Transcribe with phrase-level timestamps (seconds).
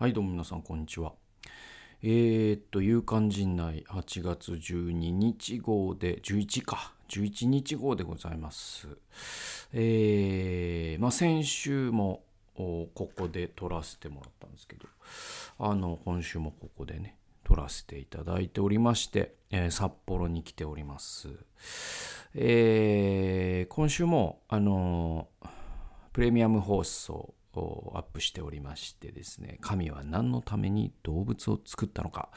[0.00, 1.12] はい、どうも皆さん、こんにちは。
[2.04, 8.86] えー、っと、夕刊陣内8月12日号で、11か、11日号でございます。
[9.72, 12.22] えー、まあ先週も
[12.54, 14.86] ここで撮らせてもらったんですけど、
[15.58, 21.28] あの、今週もここでね、撮らせていただいておりまして、えー札幌に来ております。
[22.36, 25.26] えー今週も、あの
[26.12, 27.34] プレミアム放送
[27.94, 32.30] アップしておりましてですね、神は何のために動物を作ったのか、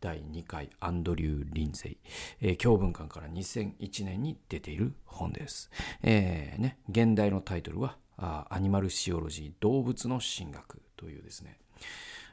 [0.00, 1.98] 第2回アンドリュー・リンゼイ、
[2.40, 5.70] えー教文館から2001年に出ている本です。
[6.02, 11.58] えーね、現代のタイトルは、アニマルシオロジー動物の神学というですね、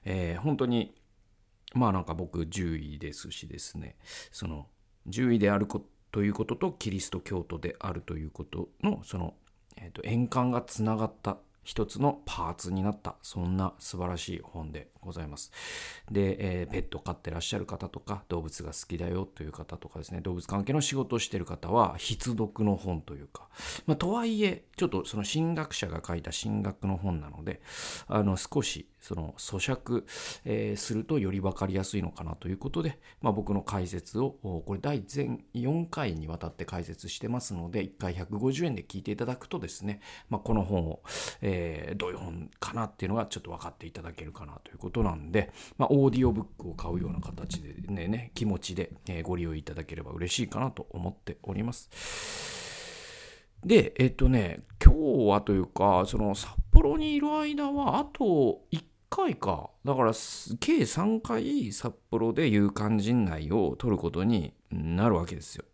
[0.05, 0.95] えー本当に
[1.73, 3.95] まあなんか僕獣医ですしですね。
[4.31, 4.67] その
[5.05, 9.35] 獣医であるこということとキリスト教徒であるということのその、
[9.75, 13.15] えー、と円環がつながった一つのパーツになった。
[13.21, 15.51] そんな素晴らしい本でございます。
[16.09, 20.21] で、えーペット飼ってらっしゃる方とか動物が好きだよという方とかですね。
[20.21, 23.49] 動物関係の仕事をしている方は必読の本というか、
[23.85, 27.61] まあ、とはいえちょっとその神学者が書いた神学の本なので
[28.07, 30.05] あの少しその咀嚼、
[30.45, 41.01] えーするとより分かりやすいのかなということで、まあ、僕の解説をこれ第全4回にわたって解説してますので1回150円で聞いていただくとですね、まあ、この本を、
[41.41, 41.56] えー
[41.97, 52.57] どういう本かなっていうのがちょっと分かっていただけるかなということなんで、まあ、オーディオブックを買うような形でねね気持ちで、えご利用いただければ嬉しいかなと思っております。
[53.65, 59.71] で、えっとね、今日はというか、その札幌にいる間は、あと1回か。
[59.83, 60.13] だから、
[60.59, 65.65] 計3回札幌で有感陣内を取ることになるわけですよ。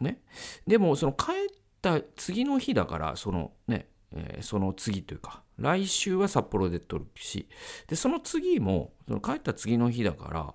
[0.00, 0.22] ね。
[0.66, 1.34] でも、その帰っ
[1.82, 7.48] た次の日だから、そのね、えーその次というか、来週は札幌で取るし、
[7.86, 10.54] で、その次も、その帰った次の日だから、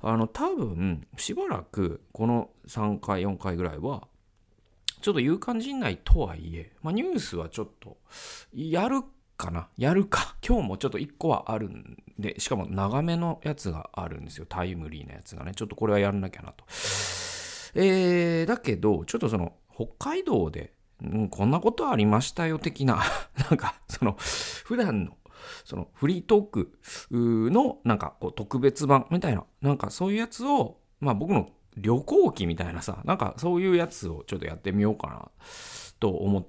[0.00, 4.08] あの、多分、しばらく、この3回、4回ぐらいは、
[5.00, 7.98] ちょっと有感陣内とはいえ、まあ、ニュースはちょっと、
[8.54, 9.02] やる
[9.36, 10.36] かなやるか。
[10.46, 14.46] 今日もちょっと1個はあるんで、しかも長めのやつがあるんですよ。
[14.48, 15.52] タイムリーなやつがね。
[15.54, 16.64] ちょっとこれはやらなきゃなと。
[17.74, 20.72] えー、だけど、ちょっとその、北海道で、
[21.02, 23.02] うん、こんなことありましたよ的な、
[23.50, 24.16] なんか、その、
[24.64, 25.16] 普段の、
[25.64, 26.72] そのフリートーク
[27.10, 35.30] のなんかこう特別版みたいな、なんかそういうやつを、まあ僕の旅行記みたいなさ、なんかそういうやつをちょっとやってみようかな
[36.00, 36.46] と思っ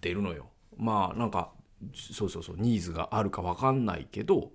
[0.00, 0.46] てるのよ。
[0.76, 1.52] まあなんか、
[1.94, 4.52] そうそうそう、ニーズがあるかわかんないけど、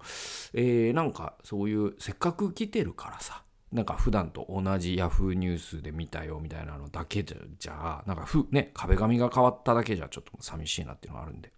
[0.54, 3.43] えーなんかそういう、せっかく来てるからさ、
[3.74, 11.52] なんか普段と同じヤフーニュースで見たよみたいなのだけじゃ、あ、なんかふ、ね、壁紙が変わっただけじゃちょっと寂しいなっていうのがあるんで。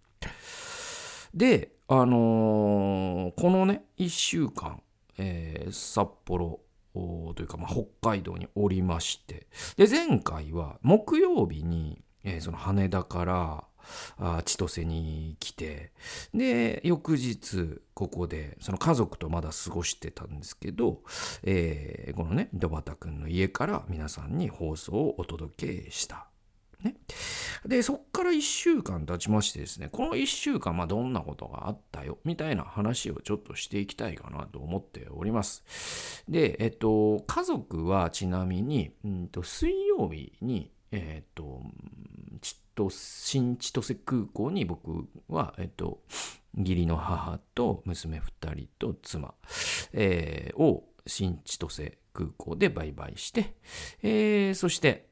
[1.34, 4.80] で、あのーこのね、1週間、
[5.18, 6.60] えー札幌
[6.94, 13.64] というか、まあ、北海道におりまして、で、前回は木曜日に、えーその羽田から、
[14.18, 15.92] あ千歳に来て、
[16.34, 21.02] で、翌日、ここで、その家族とまだ過ごしてたんですけど、
[21.42, 26.28] えーこのね、ドバタ君の家から皆さんに放送をお届けした。
[26.82, 26.96] ね。
[27.64, 36.24] で、そっから1週間経ちましてですね、この1週間、まあ、どんなことがあったよ、みたいな話をちょっとしていきたいかなと思っております。
[36.28, 41.62] で、えっと、家族はちなみに、うんと水曜日に、えっと、
[42.76, 46.02] 千歳新千歳空港に僕は、えっと、
[46.56, 49.34] 義理の母と娘2人と妻、
[49.92, 53.54] えーを新千歳空港でバイバイして、
[54.02, 55.06] えーそして、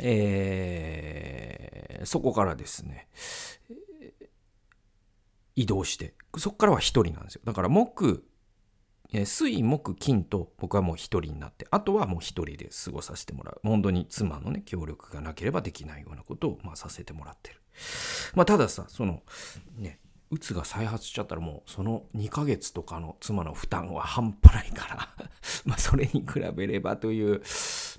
[0.00, 3.08] えーそこからですね、
[5.54, 7.42] 移動して、そこからは一人なんですよ。
[7.44, 8.24] だから木、
[9.12, 13.60] えー水、木、金と僕はもう一人になって、あとはもう一人で過ごさせてもらう。
[13.62, 17.60] 本当に妻のね、協力がなければできないようなことを、まあ、させてもらってる。
[18.34, 19.22] まあ、たださ、その、
[19.76, 20.00] ね、
[20.30, 25.26] うつが再発しちゃったらもうその2ヶ月とかの妻の負担は半端ないから
[25.66, 27.42] まあそれに比べればという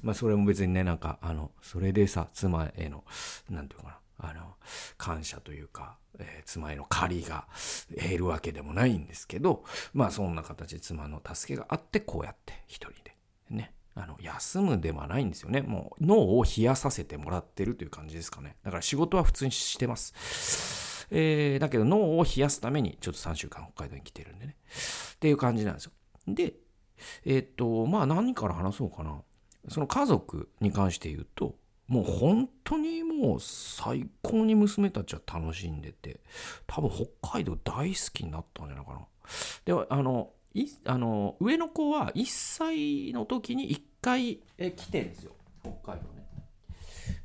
[0.02, 3.04] まあそれも別にねなんかあのそれでさ妻への
[3.50, 4.56] なんていうかなあの
[4.98, 7.48] 感謝というか、えー妻への借りが
[7.90, 9.64] 減るわけでもないんですけど
[9.94, 13.16] まあそんな形で妻の助けがあってこうやって一人で
[13.50, 24.56] ねあの休むではないんですよねもう脳を冷やさせてもらってるという感じですかねだから仕事は普通にしてますえーだけど脳を冷やすためにちょっと3週間北海道に来てるんでね。
[25.16, 25.92] っていう感じなんですよ。
[26.28, 26.54] で、
[27.26, 29.22] えーっと、まあ何から話そうかな。
[29.68, 31.56] その家族に関して言うと、
[31.92, 36.22] もう本当にもう最高に娘たちは楽しんでて
[36.66, 39.00] 多分北海道大好きになったんじゃないかな。
[39.66, 45.34] ではあのいあの上の子は1歳の時に1回え来てんですよ
[45.64, 46.22] 北海道ね。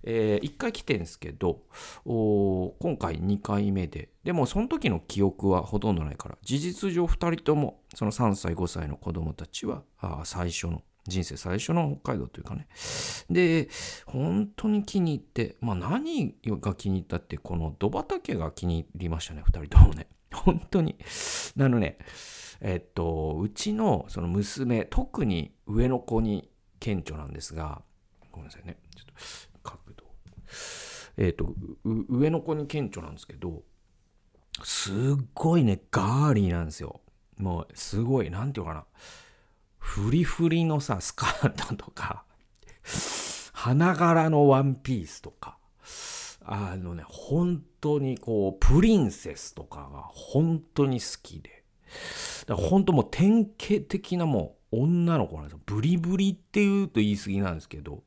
[0.02, 1.62] えー、1回来てんですけど
[2.04, 12.66] お今回2回目ででもその時の記憶はほとんどないから事実上2人ともその3歳5歳の子供たちはあ最初の人生最初の北海道というかね。
[13.30, 13.68] で
[14.06, 20.08] 本当に気に入ってまあ何が気に入ったってこの土畑が気に入りましたね2人ともね。
[20.32, 20.96] 本当に。
[21.58, 21.98] あのね
[22.60, 26.50] えっとうちのその娘特に上の子に
[26.80, 27.82] 顕著なんですが
[28.32, 28.78] ごめんなさいね。
[28.94, 30.04] ちょっと角度
[31.16, 31.54] えっと
[31.84, 33.62] 上の子に顕著なんですけど
[34.62, 34.94] すっ
[35.34, 37.00] ごいねガーリーなんですよ。
[37.38, 38.86] もうすごいなんていうかな。
[39.86, 42.24] フリフリのさスカートとか
[43.52, 45.56] 花柄のワンピースとか
[46.44, 51.62] あのね本当にこうプリンセスとかが本当に好きで。
[52.46, 55.60] だから本当もう典型的なもう女の子なんですよ。
[55.64, 58.02] ブリブリっていうと言い過ぎなんですけど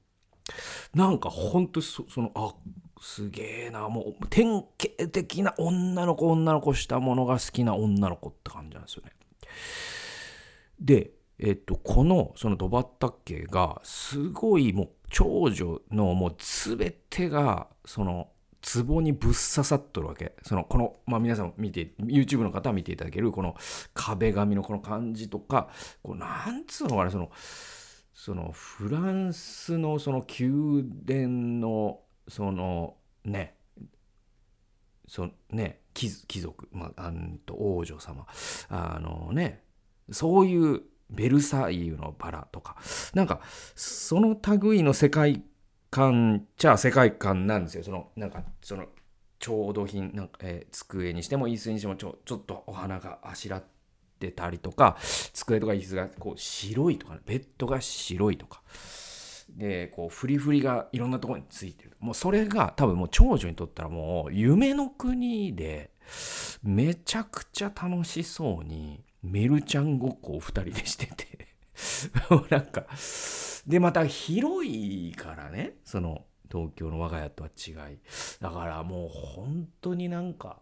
[0.93, 2.53] なんか本当そそのあ
[3.01, 9.13] すげえなもう典型的な女の子女の子したものが好きな女の子って感じなんですよね。
[10.79, 18.27] でえっと、このそのドバッタッケがすごいもう長女のもう全てがその
[18.61, 20.33] 壺にぶっ刺さっとるわけ。
[20.43, 23.55] そのこの、まあ、皆さん見て YouTube の方は見ていただけるこの
[23.93, 25.69] 壁紙のこの感じとか
[26.03, 27.31] こうなんつうのかなその
[28.13, 31.29] そのフランスのその宮殿
[31.61, 33.55] のそのね
[35.07, 36.09] そのね貴
[36.41, 38.27] 族、まあ、あんと王女様。
[38.67, 39.63] あのね
[40.11, 42.77] そういうベルサイユのバラとか。
[43.13, 43.41] なんか
[43.75, 45.43] その類の世界
[45.89, 47.83] 観じゃ世界観なんですよ。
[47.83, 48.87] そのなんかその
[49.39, 53.63] 調度品なんか、えー、机にしても椅子にしてもちょちょっとお花があしらっ
[54.19, 54.97] てたりとか
[55.33, 58.61] 机とか椅子がこう白いとか、ね、ベッドが白いとか。
[59.49, 61.97] でこうフリフリがいろんなところについてる。
[61.99, 65.89] もうそれが多分もう長女にとったらもう夢の国で
[66.61, 71.47] めちゃくちゃ楽しそうにメルちゃんごっこを2人でしてて。
[72.49, 72.85] なんか
[73.65, 75.75] でまた広いからね。
[75.85, 77.99] その東京の我が家とは違い。
[78.39, 80.61] だからもう本当になんか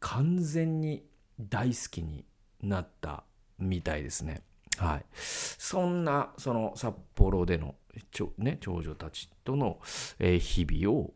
[0.00, 1.04] 完全に
[1.40, 2.24] 大好きに
[2.62, 3.24] なった
[3.58, 4.42] みたいですね。
[4.78, 5.04] はい。
[5.12, 7.74] そんなその札幌での
[8.10, 9.80] ちょ、ね、長女たちとの、
[10.18, 11.14] え日々を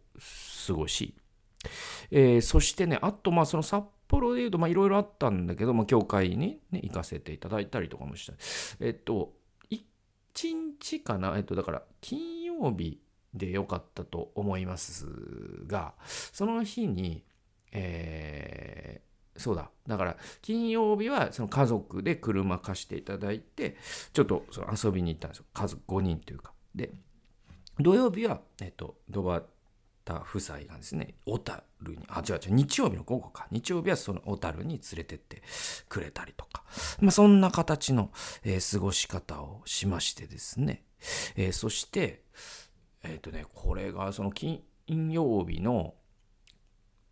[0.67, 1.15] 過ごし、
[2.11, 8.33] えー、そしてねあとまあその札幌で言うと、まあ、いろいろあったんだけど、まあ、教会に、ね、行かせていただいたりとかもした。
[8.81, 9.33] えっと、
[9.71, 13.01] 1日かな、えっと、だから、金曜日
[13.35, 15.07] でよかったと思います
[15.67, 15.95] が、
[16.33, 17.25] その日に、
[17.73, 19.71] えー、そうだ。
[19.87, 23.77] だから、金曜日はその家族で車貸していただいて、
[24.13, 25.45] ちょっとその遊びに行ったんですよ。
[25.53, 26.53] 家族5人というか。
[26.75, 26.91] で、
[27.81, 29.43] 土曜日は、えっと、ドバ
[30.09, 35.43] た夫妻がですね小樽にあ違う違う日曜日の午後か日曜日はその小樽に連れてって
[35.91, 36.65] くれたりとか、
[37.01, 38.11] まあ、そんな形の、
[38.43, 40.83] えー、過ごし方をしましてですね、
[41.37, 42.23] えー、そして
[43.05, 45.95] えっ、ー、とねこれがその金曜日の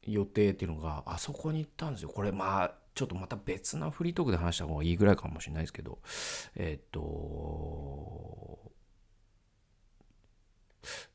[0.02, 5.99] 予定っていうのがあそこに行ったんですよこれまあちょっとまた別なフリートークで話した方がいいぐらいかもしれないですけど
[6.56, 8.59] えっ、と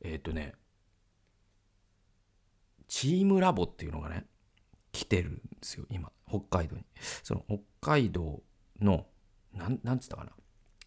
[0.03, 0.53] えっ、とね
[2.91, 4.25] チームラボっていうのがね、
[4.91, 6.83] 来てるんですよ、今、北海道に。
[7.23, 8.43] その北海道
[8.81, 9.05] の、
[9.53, 10.31] なん、なんつったかな。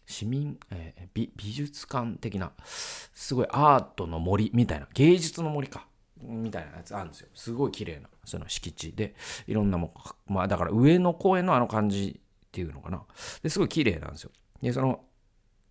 [0.05, 5.87] 市民、えー、美美術館的な、すごいアートの森みたいな、芸術の森か。
[6.21, 7.29] みたいなやつあるんですよ。
[7.33, 9.15] すごい綺麗な、その敷地で、
[9.47, 13.03] いろんなもん、まあだから上野公園のあの感じっていうのかな。
[13.41, 14.31] ですごい綺麗なんですよ。
[14.61, 15.03] で、その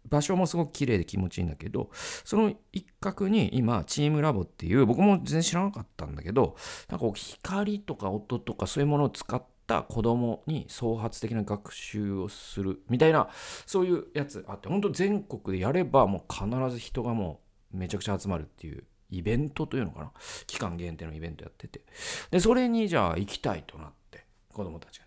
[0.09, 1.91] 場所もすごく綺麗で気持ちいいんだけど、
[2.25, 6.57] その一角に今、チームラボっていう、僕も全然知らなかったんだけど、
[6.89, 13.29] なんか光とか音とかそういうものを使った子供に創発的な学習をするみたいな、
[13.67, 17.41] そういうやつあって、本当全国でやればもう必ず人がも
[17.73, 20.13] うめちゃくちゃ集まるっていうイベントというのかな？
[20.47, 21.81] 期間限定のイベントやってて。
[22.31, 25.07] で、それにじゃあ行きたいとなって、子供たちが。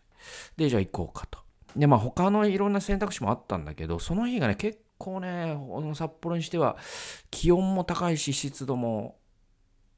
[0.58, 1.40] で、じゃあ行こうかと。
[1.76, 5.58] で、まあ他のいろんな選択肢もあったんだけど、その日がね、結構ね、
[5.96, 6.78] 札幌にしては
[7.32, 9.18] 気温も高いし湿度も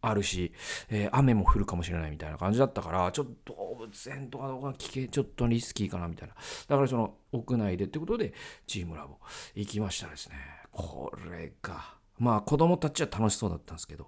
[0.01, 0.53] あるし、
[0.89, 6.35] えー、雨も降るかもしれないみたいな感じだったから、ちょっと動物園とかどうか聞け、ちょっとリスキーかなみたいな。
[6.67, 8.33] だからその屋内でってことで
[8.65, 9.17] チームラボ
[9.55, 10.35] 行きましたですね。
[10.71, 14.07] これが、まあ子供たちは楽しそうだったんですけど、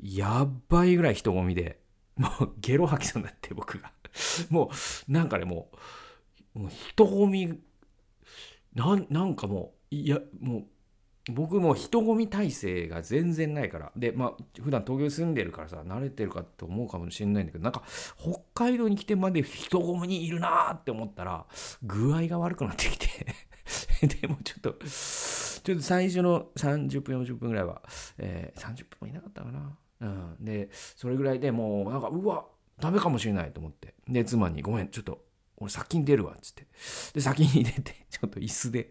[0.00, 1.80] やばいぐらい人混みで、
[2.16, 3.92] もうゲロ吐きそうになって僕が。
[4.48, 4.70] も
[5.08, 5.70] うなんかね、も
[6.54, 7.60] う、人混み、
[8.74, 10.64] なんなんかもう、いや、もう、
[11.32, 13.92] 僕も人混み体制が全然ないから。
[13.96, 17.82] で、まあ、普段東京住んでるからさ、慣れてるかと思うかもしれないんだけど、なんか、
[18.16, 21.46] 北海道に来てまで人混みにいるなーって思ったら、
[21.82, 23.06] 具合が悪くなってきて
[24.20, 27.82] でもちょっと、ちょっと最初の30分、40分ぐらいは、
[28.18, 29.76] えー、30分もいなかったかな。
[30.00, 30.44] うん。
[30.44, 32.46] で、それぐらいでもう、なんか、うわ、
[32.78, 33.94] ダメかもしれないと思って。
[34.08, 35.24] で、妻に、ごめん、ちょっと、
[35.58, 36.66] 俺先に出るわ、つって。
[37.14, 38.90] で、先に出て、 ちょっと椅子で、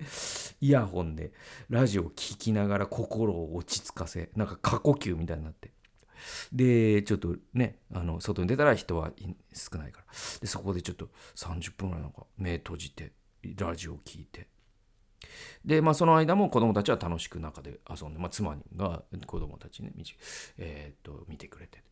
[0.61, 1.31] イヤホンで、
[1.69, 5.73] ラジオを聴きながら心を落ち着かせ、なんか過呼吸みたいになって。
[6.51, 9.11] で、ちょっとね、あの、外に出たら人は
[9.53, 10.07] 少ないから。
[10.41, 13.13] で、そこでちょっと30分ぐらいなんか目閉じて、
[13.57, 14.47] ラジオを聴いて。
[15.63, 19.91] で、まあ、その間も子供たちは楽しく中で遊んで、まあ、妻が子供たちね、
[20.57, 21.83] えー、っと、見てくれて。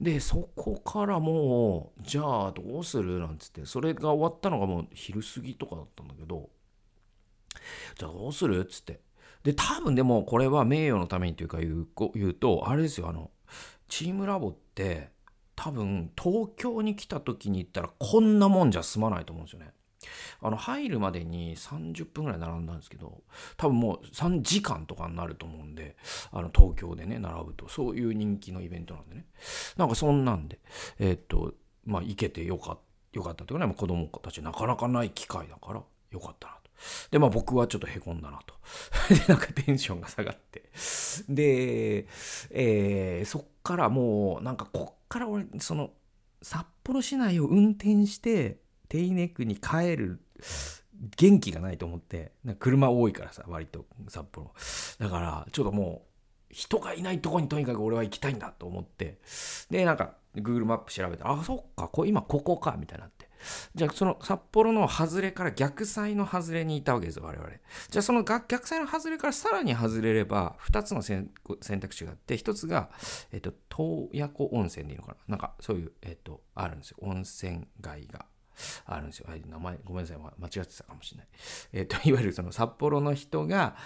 [0.00, 3.18] で、そこからもう、じゃあどうする？
[3.20, 6.48] なんつって、それが終わったのがもう昼過ぎとかだったんだけど、
[7.98, 8.60] じゃあどうする？
[8.60, 9.00] っつって。
[9.42, 13.30] で、多分でもこれは名誉のためにというか言う言うと、あれですよ、あの、
[13.88, 15.10] チームラボって
[15.56, 19.72] 多分東京に来た時に行ったらこんなもんじゃ済まないと思うんですよね。
[20.40, 23.22] あの入るまでに30分ぐらい並んだんですけど
[23.56, 25.96] 多分もう3時間とかになると思うんで
[26.32, 29.26] あの東京でね並ぶとそういう人気のイベントなんでね
[29.76, 30.58] なんかそんなんで
[30.98, 31.54] えー、っと
[31.84, 32.80] まあ行けてよかった
[33.12, 36.70] よかったというかねま子供たちなかなかない機会だからよかったなと。
[37.10, 38.54] で、まあ僕はちょっとへこんだなと。
[39.14, 40.70] で、なんかテンションが下がって。
[41.28, 42.06] で、
[42.50, 45.92] えー、そっからもう、なんかこっから俺、その、
[46.42, 48.58] 札幌市内を運転して、
[48.90, 50.20] テイネックに帰る
[51.16, 54.52] 元気がないと思って車多いからさ割と札幌。
[54.98, 56.02] だからちょっとも
[56.50, 59.18] う人がいないとこにとにかく俺は行きたいんだと思って。
[59.70, 63.30] でなんか Google マップ調べたらあそっかこ今ここかみたいになって。
[63.74, 67.48] じゃあその札幌の外れから逆サイの外れにいたわけですよ我々。
[67.88, 71.30] じゃあその逆サイの外れからさらに外れれば2つの選
[71.62, 72.90] 択肢があって1つが、
[73.32, 75.16] えっと、洞爺湖温泉でいいのかな。
[75.28, 76.98] なんかそういう、えっと、あるんですよ。
[77.00, 78.26] 温泉街が。
[78.86, 79.26] あるんですよ。
[79.28, 81.28] はい、名前、ごめんなさい、間違ってたかもしれない。
[81.72, 83.76] えっ、ー、と、 いわゆるその札幌の人が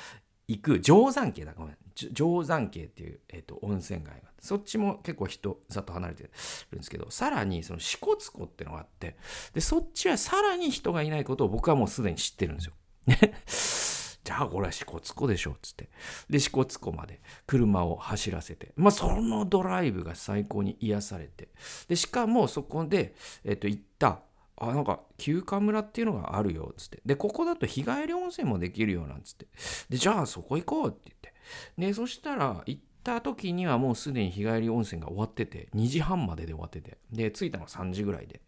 [0.49, 1.77] 行く定山渓だ、ごめん。
[1.95, 6.31] 定山渓っていう、えーと、温泉街があってそっちも結構人ざっと離れてる
[6.75, 9.17] んですけどさらにその支笏湖っていうのがあって
[9.55, 12.75] でそっちはさらに人がいないことを僕はもうすでに知ってるんですよ。
[14.25, 15.91] じゃあこれは支笏湖でしょっつって
[16.31, 21.51] で支笏湖まで車を走らせてまあそのドライブが最高に癒されて
[21.89, 24.23] でしかもそこで、えーと行った
[24.57, 27.01] あなんか休暇村っていうのがあるよっつって。
[27.05, 29.47] でここだと日帰り温泉もできるよなんつって。
[29.89, 31.35] でじゃあそこ行こうって言って。
[31.79, 36.99] でそしたら行った時にはもうすでに日帰り温泉が終わってて2時半までで終わってて。
[37.11, 38.41] で着いたのが3時ぐらいで。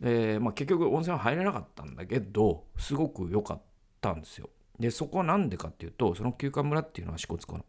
[0.00, 3.62] で、まあ、結局温泉は入れなかったんだけどすごく良かっ
[4.00, 4.48] たんですよ。
[4.78, 7.64] でそこは何でかっていうとその休暇村っていうのは支笏湖の。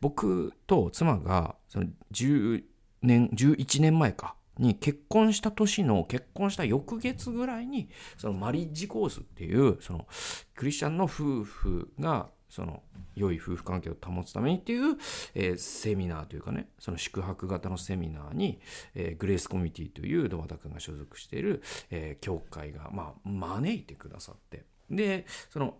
[0.00, 2.64] 僕と妻がその10
[3.02, 4.34] 年11年前か。
[4.58, 10.06] に結婚した年の結婚した翌月ぐらいにそのマリッジコースっていうその
[10.54, 12.82] クリスチャンの夫婦がその
[13.14, 14.96] 良い夫婦関係を保つためにっていう、
[15.34, 18.60] えー、セミナーというかねその宿泊型のセミナーに、
[18.94, 24.64] えー、グレースコミュニティという堂端君が所属している、えー、教会が、まあ、招いてくださって。
[24.90, 25.76] でその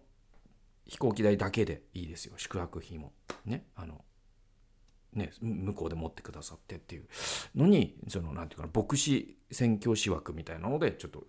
[0.84, 2.34] 飛行機代だけでいいですよ。
[2.36, 3.12] 宿泊費も。
[3.44, 3.64] ね。
[3.76, 4.02] あの
[5.14, 7.08] ね、向こうで持ってくださってっていう。
[7.56, 11.24] のにそのなんていうかな牧師宣教師枠みたいなのでちょっと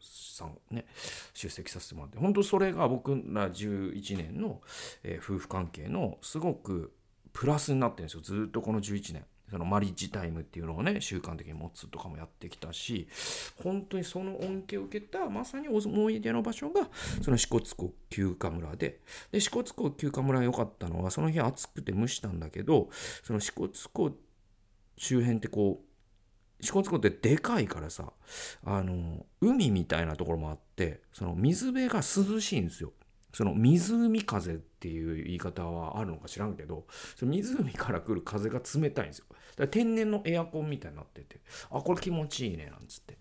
[0.71, 0.85] ね、
[1.33, 2.17] 出席させてもらって。
[2.17, 4.61] 本当それが僕ら11年の、
[5.03, 6.93] えー、夫婦関係のすごく
[7.33, 8.21] プラスになってるんですよ。
[8.21, 9.25] ずっとこの11年。
[9.49, 13.07] そのマリッジタイムっていうのをね習慣的に持つとかもやってきたし
[13.63, 16.87] 本当にその恩恵を受けたまさに思い出の場所が
[17.21, 18.99] その支笏湖休暇村で
[19.31, 22.89] で支笏湖休暇村が良かったのはその日暑くて蒸したんだけど
[23.23, 24.11] その支笏湖
[24.97, 25.89] 周辺ってこう
[26.63, 28.11] 支笏湖ってでかいからさ
[28.65, 32.91] あの海みたいなところもあってその水辺が涼しいんですよ。
[33.33, 39.25] その湖風っていう言い方はあるのか知らんけどその湖から来る風が冷たいんですよ。
[39.29, 43.17] だから天然のエアコンみたいになっててあこれ気持ちいいねなんつって。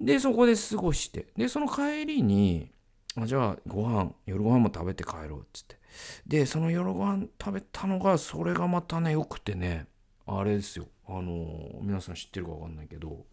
[0.00, 2.70] でそこで過ごしてでその帰りに
[3.16, 5.78] あじゃあご飯夜ご飯も食べて帰ろうつって。
[6.26, 9.86] でその夜ご飯食べたのがそれがまたねよくてね
[10.26, 10.86] あれですよ。
[11.08, 13.24] あのー、皆さん知ってるか分かんないけど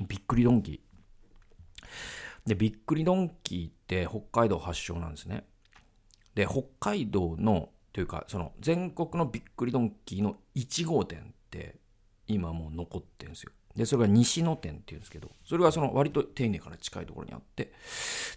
[0.00, 0.90] びっくりドンキー。
[2.46, 5.44] で、びっくりドンキーって北海道発祥なんですね。
[6.36, 11.76] で、北海道のというかその全国のびっくりドンキーの1号店って
[12.28, 17.72] 今もう残ってるんですよでそれが西野店っていうんですけどそれはその割と丁寧から近いところにあって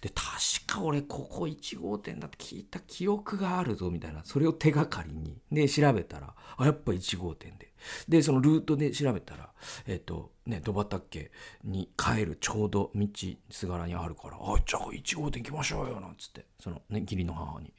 [0.02, 0.22] で確
[0.68, 7.74] か俺ここ1号店だって聞いた記憶があるぞみたいなそれを手がかりにで調べたらあやっぱ1号店で。
[8.08, 9.50] でそのルートで調べたら
[9.88, 11.32] えっ、とね戸畑
[11.64, 13.08] に帰るちょうど道
[13.50, 17.74] すがらにあるからあじゃあ1号店行きましょうよなんつってそのね義理の母に。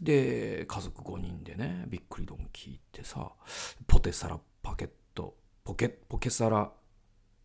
[0.00, 3.32] で家族5人でねびっくりドンキー行ってさ
[3.86, 5.34] ポテサラパケット
[5.64, 6.70] ポケポケサラ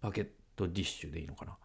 [0.01, 1.57] バケットディッシュでいいのかな？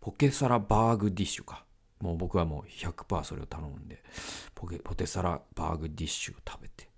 [0.00, 1.64] ポケサラバーグディッシュか。
[2.00, 4.02] もう僕はもう100%それを頼んで。
[4.54, 6.88] ポケポテサラバーグディッシュを食べて。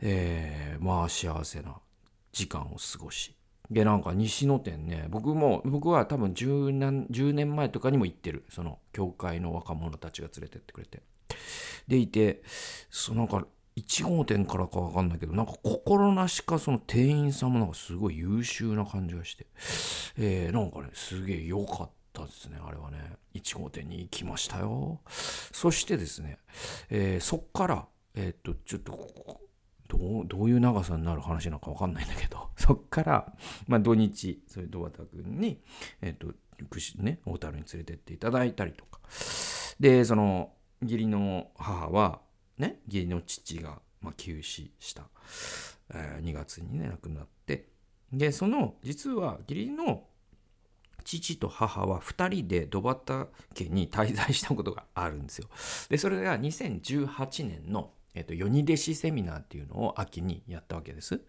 [0.00, 1.76] えー、まあ幸せな
[2.32, 3.34] 時間を過ごし。
[3.70, 8.44] でなんか西野店ね僕も僕は多分10年 ,10 年前とかにも行ってる。
[8.50, 11.02] その教会の若者たちが連れてってくれて。
[11.88, 12.42] でいて
[12.90, 13.46] そのなんか
[13.76, 19.46] 1号店からか分かんないけどなんか心なしかその店員さんもなんかすごい優秀な感じがして、
[20.18, 22.98] えー、なんかねすげえ良かったですねあれはね。
[23.34, 25.00] 1号店に行きましたよ。
[25.06, 26.38] そしてですね、
[26.88, 29.40] えー、そっからえー、っとちょっと
[29.88, 33.32] どうどういう長さになる話なのか分かんないんだけど そっから、
[33.66, 35.60] まあ、土日そういう戸畑君に、
[36.00, 36.34] え、っと
[36.98, 39.00] ね小樽に連れてっていただいたりとか。
[39.78, 42.20] でその義理の母は
[42.60, 45.04] ね義理の父が、まあ、急死した、
[45.92, 47.68] えー、2月にね亡くなって
[48.12, 50.04] でその実は義理の
[51.04, 55.48] 父と母は2人で戸畑家に滞在したことがあるんですよ。
[55.88, 61.20] でそれが2018年のえっと、世に弟子セミナーっていうのを秋にやったわけです。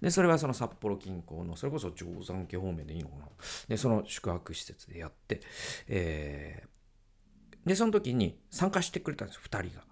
[0.00, 3.26] で、それはその札幌近郊の、それこそ定山家方面でいいのかな。
[3.68, 5.42] で、その宿泊施設でやって、
[5.88, 9.84] えー、で、その時に参加してくれたんです、2人が。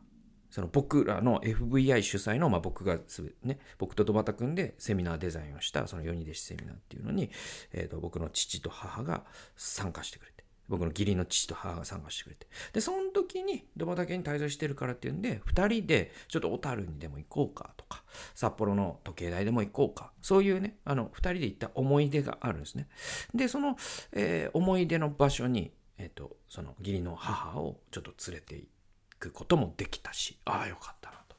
[0.50, 7.30] その僕らの FVI 主催の、まあ、僕がすね、僕と戸畑君でセミナーデザインをした、その世に弟子セミナーっていうのに、
[7.73, 9.25] えーと、僕の父と母が
[9.57, 22.88] 参加してくれて、僕の義理の父と母が参加してくれて、で、その時に戸畑に滞在してるからっていうんで、2人でちょっと小樽にでも行こうかとか、札幌の時計台でも行こうか、そういうね、あの、2人で行った思い出があるんですね。
[23.35, 23.77] で、その、
[24.12, 28.80] えー、思い出の場所に、えっ、ー、と、その義理の母をちょっと連れて行って、
[29.20, 31.37] くこともできたし、ああ、よかったなと。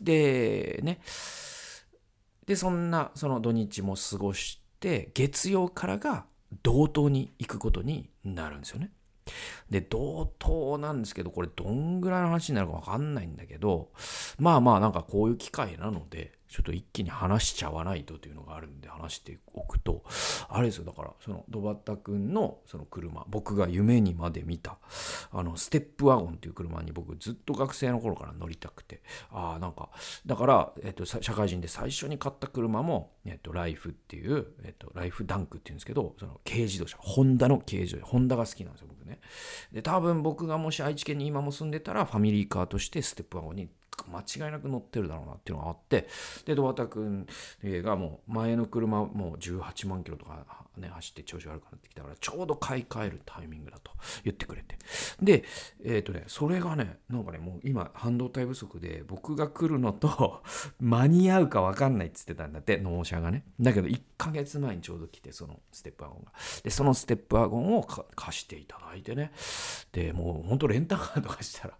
[0.00, 1.00] で、ね。
[2.46, 6.26] で、そんな、その土日も過ごして、月曜からが
[6.62, 8.92] 道東に行くことになるんですよね。
[9.70, 13.90] で、同等なんですけど、これどんぐらいの話になるかわかんないんだけど、
[14.38, 20.04] まあまあなんかこういう機会なので、ちょっと一気に話しちゃわないとというのがあるんで話しておくと、
[20.48, 24.78] あれですよ、だからそのドバッタ君のその車、僕が夢にまで見た、
[25.32, 29.90] あのステップワゴンっていう車に僕ずっと学生の頃から乗りたくて、ああ、なんか、
[30.24, 39.20] だから、えっと、社会人で最初に買った車も、えっと、ライフっていう、えっと、ライフダンクっていうんですけど、その軽自動車、ホンダの軽自動車、ホンダが好きなんですよ、僕ね。
[39.72, 43.68] で、多分僕がもし愛知県に今も住んでたら、ファミリーカーとしてステップワゴンに
[44.10, 46.08] 間違いなく乗ってるだろうなっていうのがあって
[46.44, 47.26] で戸畑君
[47.82, 53.92] がもう前の車もう18万キロとかね走って調子悪くなってきたからちょうど買い替えるタイミングだと
[54.24, 54.76] 言ってくれて。
[55.22, 55.44] で
[55.84, 60.42] えっ、ー、とねそれがねなんかねもう今半導体不足で僕が来るのと
[60.80, 63.44] 間に合うか分かんないっつってたんだって納車がね。
[63.60, 66.32] だけど1ヶ月前にちょうど来てそのステップワゴンが。
[66.62, 69.32] でそのステップワゴンを貸していただいてね。
[69.92, 71.78] でもうほんとレンタカーとかしたら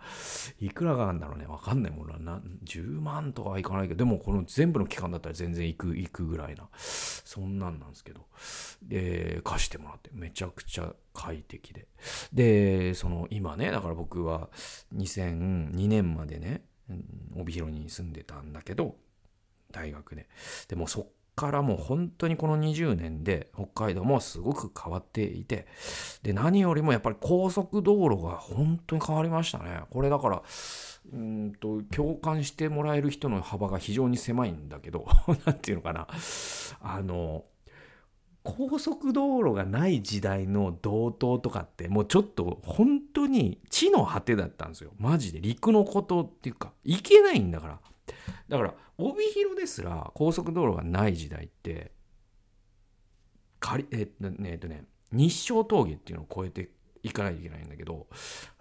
[0.60, 1.46] いくらかなんだろうね。
[1.46, 1.96] 分かんない。
[1.96, 8.26] もんな10万とかはいかないけどでもこの全部の期間だったら全然行く行くぐらいなそんなんなんですけど。
[8.88, 11.88] で貸してもらってめちゃくちゃ快適で。
[12.32, 14.48] でその今ねだから僕は
[14.94, 16.62] 2002年までね
[17.36, 18.96] 帯広に住んでたんだけど
[19.72, 20.28] 大学で。
[20.68, 25.66] でもそっからもう本当にこの20年で北海道もすごく変わっていて
[26.22, 29.82] で何よりもやっぱり高速道路が本当に変わりましたね。
[29.90, 30.42] これだから
[31.12, 35.06] うんと共感してもらえる人の幅が非常に狭いんだけど
[35.44, 36.08] 何て言うのかな。
[36.80, 37.44] あの
[38.46, 44.92] 高速道路がない時代の道東とかってもうちょっと本当に地の果てだったんですよ。
[44.98, 45.40] マジで。
[45.40, 47.80] 陸のことっていうか行けないんだから。
[48.48, 51.90] だから帯広ですら高速道路がない時代って
[53.58, 56.70] かりえっとねえっとね日照峠っていうのを越えて
[57.02, 58.06] いかないといけないんだけど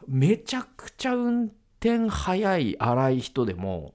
[0.08, 3.94] めちゃくちゃ運転早い荒い人でも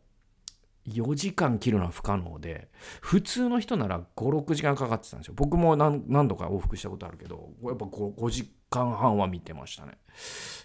[0.91, 2.69] 4時間切るのは不可能で
[3.01, 5.35] 普通の人なら56時間かかってたんですよ。
[5.37, 9.99] 僕も何度か往復したことあるけどやっぱ 5, 5時間半は見てましたね。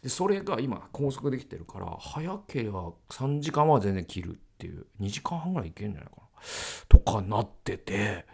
[0.02, 6.24] でそれが今高速できてるから早ければ3時間は全然切るっていう2時間半ぐらい行けるんじゃないかな。
[6.88, 8.26] とかなってて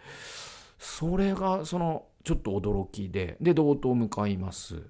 [0.78, 4.82] それがそのちょっと驚きでで道東向かいます。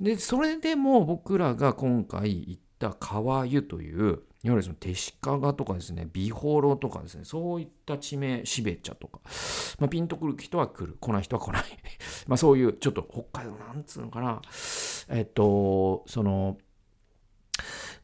[0.00, 9.20] でそれでも僕らが今回行った川湯といういわゆるその手鹿がとかですね美幌とかですねそういった地名しべ茶とか、
[9.80, 10.96] まあ、ピンとくる人は来る。
[11.00, 11.64] 来ない人は来ない。
[12.28, 14.40] まあそういうちょっと北海道なんつうのかな。
[15.08, 16.58] えっとその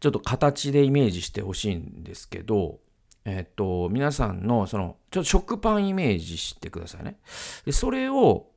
[0.01, 2.81] ちょっと形でイメージしてほしいんですけど
[3.25, 7.21] えっと皆さんのそのちょっと食パンイメージしてくださいね。
[7.65, 8.51] でそれを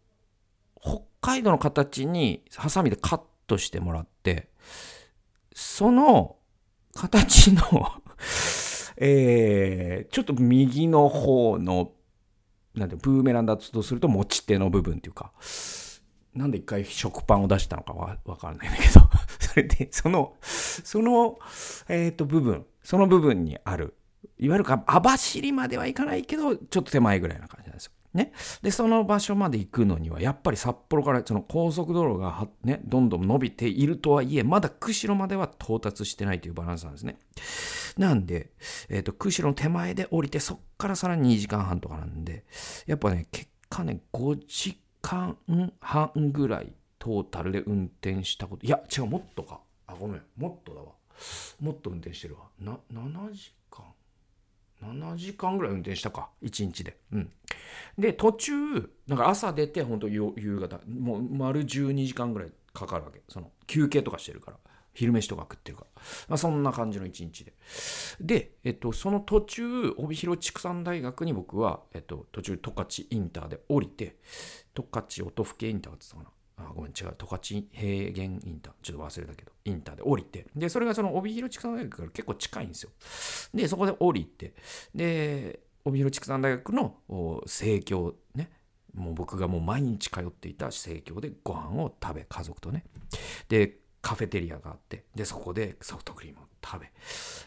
[0.82, 4.50] 北海道の形にハサミでカットしてもらって
[5.54, 6.37] その
[6.98, 7.62] 形の
[8.98, 11.92] えー、ちょっと右の方の、
[12.74, 15.32] なんて、ブーメランだとすると持ち手の部分っていうか、
[16.34, 19.08] なんで一回食パンを出したのかわわからないんだけど、
[19.40, 21.38] それで、その、その、
[21.88, 23.96] えっ、ー、と、部分、その部分にある、
[24.40, 27.92] いわゆるか、網走まではいかないけど、ちょっと手前ぐらいな感じなんですよ。
[28.17, 37.17] ね、でその場所まで行くのにはやっぱり札幌からその高速道路がね、どんどん伸びているとはいえまだ釧路までは到達してないというバランスなんですね。
[37.97, 38.51] なんで、
[38.89, 42.43] えーと、釧路の手前で降りてそっからさらに2時間半とかなんで
[42.86, 45.38] やっぱね結果ね5時間
[45.80, 49.62] 半ぐらいトータルで運転したこといや違うもっとか。
[49.88, 50.88] あごめんもっとだわ。
[51.60, 52.41] もっと運転してるわ。
[52.60, 53.53] な7時
[54.84, 56.98] 7時間ぐらい運転したか1日で。
[57.12, 57.32] うん。
[57.98, 58.54] で途中
[59.08, 63.22] なんか朝出て本当夕方もう丸12時間ぐらいかかるわけ。
[63.28, 64.58] その休憩とかしてるから。
[64.98, 67.54] 昼飯とか食ってるから、まあ、そんな感じの一日で。
[68.20, 74.16] で、えっと、その途中帯広畜産大学に僕は、えっと、途中十勝インターで降りて
[74.74, 76.37] 十勝音更インターって言ったかな。
[76.58, 78.74] あごめん違う十勝平原インター。
[78.82, 79.52] ちょっと忘れたけど。
[79.65, 80.48] インターで降りて。
[80.56, 82.89] でそれがその帯広畜産大学から結構近いんですよ。
[83.54, 84.54] でそこで降りて。
[84.93, 86.96] で帯広畜産大学の
[87.46, 88.50] 生協ね。
[88.96, 92.86] もう僕がもう毎日通っていた生協でご飯を食べ家族とね。
[93.48, 95.06] でカフェテリアがあって。
[95.13, 96.91] でそこでソフトクリームを食べ。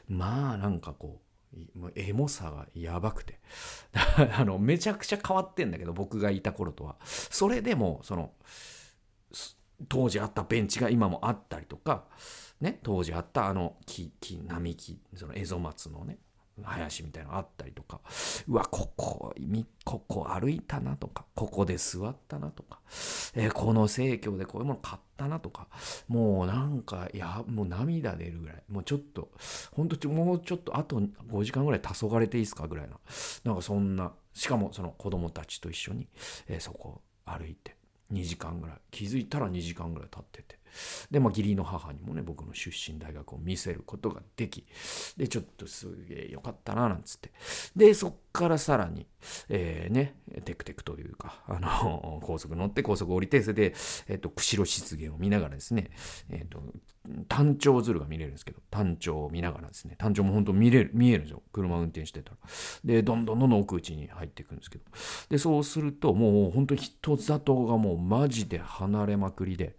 [0.08, 3.40] まあなんかこうエモさがやばくて。
[4.38, 6.96] あのめちゃくちゃ変わってんだけど僕がいた頃とは。
[7.04, 8.32] それでもその
[9.88, 12.04] 当時あったベンチが今もあったりとか
[12.60, 16.18] ね当時あったあの木木並木そのエゾマツのね
[16.62, 18.00] 林みたいなのあったりとか
[18.48, 19.34] うわここ
[19.84, 22.80] ここ歩いたなとかここで座ったなとか、
[23.34, 25.68] えー、この生協でこういうもの買ったなとか
[26.08, 29.30] もうなんかいやもう涙出るぐらいもうちょっと
[29.72, 32.96] ほんともうちょっとあと5時間ぐらい黄昏れていいですかぐらいな
[33.44, 36.08] なんかそんなしかもその子供たちと一緒に、
[36.48, 37.76] えー、そこ歩いて
[38.12, 38.76] 2時間ぐらい。
[38.90, 40.58] 気づいたら2時間ぐらい経ってて。
[41.10, 44.64] で、まあ、義理の母にもね僕の出身大学を見せることができ
[45.16, 47.32] でちょっとすげえよかったななんつって。
[47.74, 49.06] でそっからさらに、
[49.48, 50.14] えー、ね
[50.44, 53.74] テクテクというかあの 高速乗って高速降りてそれで、
[54.08, 55.90] えーと、釧路湿原を見ながらですね、
[56.28, 56.62] えーと、
[57.28, 61.42] 単調鶴が見れるんですけど単調を見ながらですね単調も本当見れる見えるんですよ。
[61.52, 62.36] 車運転してたら。
[62.84, 64.84] でどんどんどんどん奥地に入っていくんですけど。
[65.28, 69.74] でそうするともう本当人里がもうマジで離れまくりで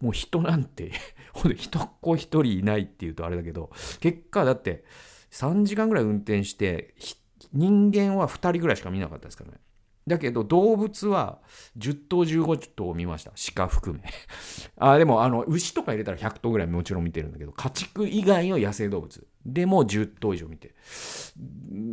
[0.00, 0.92] もう人なんて
[1.34, 4.84] ほんと人っ子一人いないっていうとあれだけど結果だって
[5.30, 7.21] 3時間ぐらい運転して人
[7.52, 9.58] 人間は2人ぐらいしか見なかったですからね。
[10.06, 11.38] だけど動物は
[11.78, 13.32] 10頭15頭を見ました。
[13.54, 14.02] 鹿含め。
[14.76, 19.26] あでもあの牛とか入れたら100頭ぐらいもちろん見てるんだけど家畜以外の野生動物。
[19.46, 20.74] でも10頭以上見て。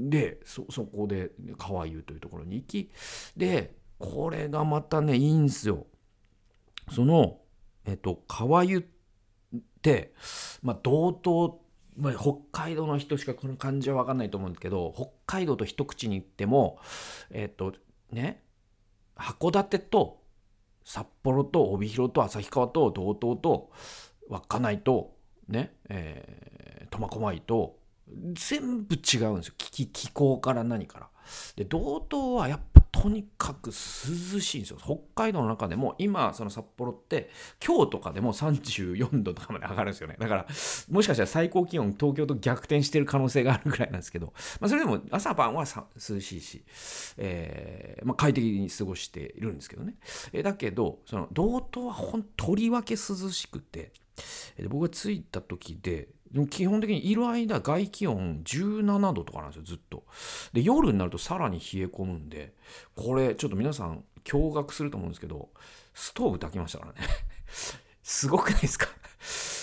[0.09, 2.91] でそこで川湯というところに行き
[3.37, 5.85] でこれがまたねいいんすよ。
[6.91, 7.41] その
[7.85, 8.81] えっと川湯っ
[9.81, 10.13] て
[10.63, 11.68] まあ道東
[11.99, 16.79] まあ、北海道の人しかこの感じは分かんないと思うんですけど北海道と一口に言っても
[17.29, 17.73] えっと
[18.11, 18.41] ね
[19.17, 20.21] 函館と
[20.85, 23.71] 札幌と帯広と旭川と道東と
[24.29, 25.15] 稚内と
[25.47, 27.77] ねえ苫小牧と
[28.33, 31.09] 全部違うんですよ気気候から何から。
[31.55, 33.73] で道東はやっぱとにかく涼
[34.39, 34.77] しいんですよ。
[34.81, 37.29] 北海道の中でも今その札幌って
[37.65, 40.47] 今日とかでも34度とかまで上がるんですよねだから
[40.89, 46.63] もしかしたら最高気温東京と逆転してる可能性があるぐらいなんですけど、まあ、それでも朝晩は涼しいし、
[47.17, 49.95] えーまあ、快適に過ごしているんですけどね、
[50.33, 52.97] え、だけどその道東はほんとりわけ涼
[53.31, 53.91] しくて
[54.57, 60.03] で僕が着いた時でで基本的にいる間外気温17度とかなんですよずっと。
[60.53, 62.53] で夜になるとさらに冷え込むんで
[62.95, 65.49] これちょっと皆さん驚愕すると思うんですけど
[65.93, 66.99] ストーブ炊きましたからね。
[68.03, 68.87] すごくないですか？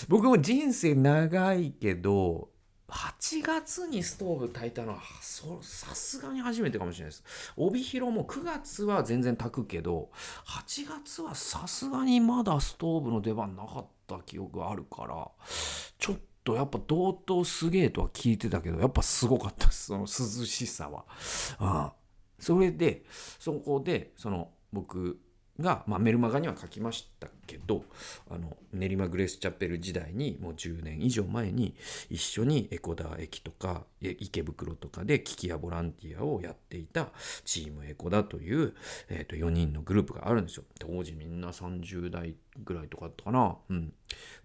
[0.08, 2.50] 僕も人生長いけど
[2.88, 7.24] 8月にストーブ炊いたのはそさすがに初めてかもしれないです。
[7.56, 10.10] 帯広も9月は全然炊くけど
[10.46, 15.28] 8月はさすがにまだストーブの出番なかった記憶があるから
[15.98, 21.04] ちょっとやっぱ同等すげえとは聞いてたけどやっぱすごかったですその涼しさは。
[21.58, 21.92] ああ
[22.38, 23.04] それで
[23.38, 25.18] そこでその僕
[25.60, 27.84] が、まあ、メルマガには書きましたけど
[28.30, 31.74] あの練馬グレースチャペル時代にもう10年以上前に
[32.10, 37.08] 一緒にエコダ駅とか池袋とかで危機やボランティアをやっていた
[37.44, 38.74] チームエコダという、
[39.08, 40.64] えー、と4人のグループがあるんですよ。
[40.78, 43.56] 当時みんな30代ぐらいとかだったかな。
[43.70, 43.92] うん、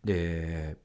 [0.03, 0.77] で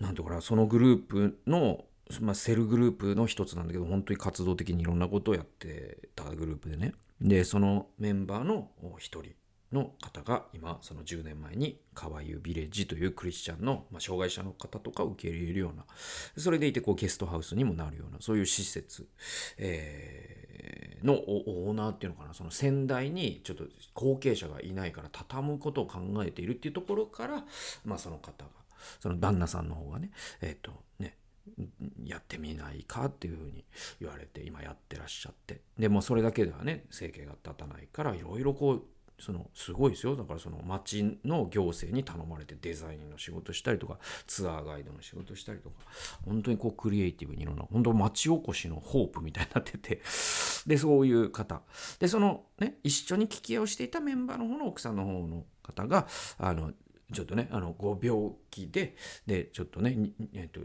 [0.00, 1.84] なんていうかなそのグループの
[2.20, 6.92] まあ、セルグループの一つなんだけど本当に活動的にいろんなことをやってたグループでね。
[7.20, 9.32] でそのメンバーの一人
[9.74, 15.84] の方が今その10年前に川湯ビレッジというクリスチャンの、まあ、障害者の方とか受け入れるような
[16.36, 19.06] それでいてこうゲストハウスにもなるようなそういう施設、
[19.58, 27.44] えー、のオーナーっていうのかなその先代にちょっと後継者がいないから畳むことを考えているっていうところから、
[27.84, 28.50] まあ、その方が
[29.00, 31.16] その旦那さんの方がねえっ、ー、とね
[32.04, 33.64] やってみないかっていうふうに
[34.00, 35.60] 言われて今やってらっしゃって。
[35.78, 38.82] でもそれだけではね生計が立たないからいろいろこう
[39.18, 40.16] そのすごいですよ。
[40.16, 45.76] だからその町の行政に頼まれてデザインの仕事したりとかツアーガイドの仕事したりとか
[46.24, 50.00] 本当にこうクリエイティブにいろんな本当町おこしのホープみたいになってて。
[50.66, 51.62] でそういう方。
[52.00, 56.72] でそのね一緒に聞き合いをしていたメンバーの方の奥さんの方の方があの
[57.12, 59.96] ちょっとねあのご病気ででちょっとね
[60.32, 60.60] えっと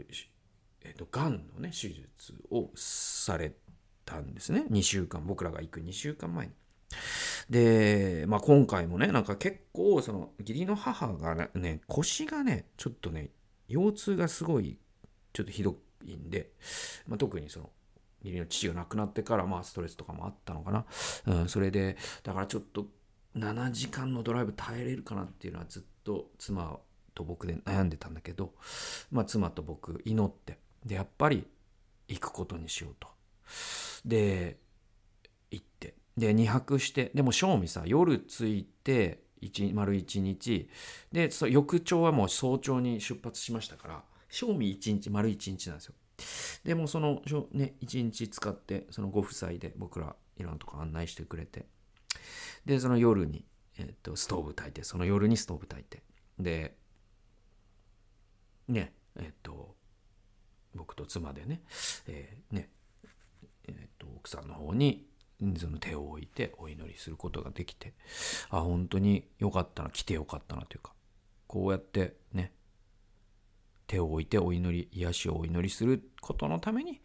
[0.84, 3.52] えーと、がんのね手術をされ
[4.04, 4.64] たんですね。
[4.70, 5.24] 2週間。
[5.26, 6.52] 僕らが行く2週間前に。
[7.48, 13.30] で、まあ、今回もねなんか結構その義理の母がね腰がねちょっとね
[13.68, 14.78] 腰痛がすごい
[15.32, 16.50] ちょっとひどいんで、
[17.06, 17.70] まあ、特にその
[18.22, 20.84] 義理の父が亡くなってからまあストレスとかもあったのかな、
[21.26, 22.86] うん、それでだからちょっと
[23.36, 26.78] 7時間のドライブ耐えれるかなっていうのはずっと妻
[27.14, 28.52] と僕で悩んでたんだけど、
[29.10, 31.46] まあ、妻と僕祈ってでやっぱり
[32.08, 33.08] 行くことにしようと。
[34.04, 34.58] で
[35.50, 35.94] 行って。
[36.16, 37.10] で2泊して。
[37.14, 40.68] でも正味さ夜着いて1丸1日。
[41.12, 45.94] でそ翌朝はもう早朝に出発しましたから正味1日丸1日なんですよ。
[46.64, 51.66] でもそのね1日使ってそのご夫妻で僕らいろんなとこ案内してくれて。
[52.64, 53.44] でその夜に、
[53.78, 56.02] えー、とストーブ炊いてその夜にストーブ炊いて。
[56.38, 56.76] で
[58.68, 59.76] ねえっ、ー、と
[60.74, 61.62] 僕と妻でね,、
[62.06, 62.68] えー、ね
[63.68, 65.06] えー、と奥さんの方に
[65.58, 67.94] その手を置いてお祈りすることができて
[68.50, 70.92] あ本当によかったな来てよかったなというか
[71.46, 72.52] こうやってね
[73.86, 77.00] 手を置いてお祈り癒しをお祈りすることのために、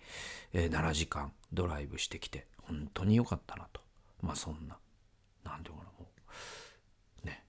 [0.54, 3.82] えー、7時間ドライブしてきて本当によかったなと。
[4.22, 4.78] まあそんな
[5.44, 6.10] 何て言うかなも
[7.24, 7.44] うね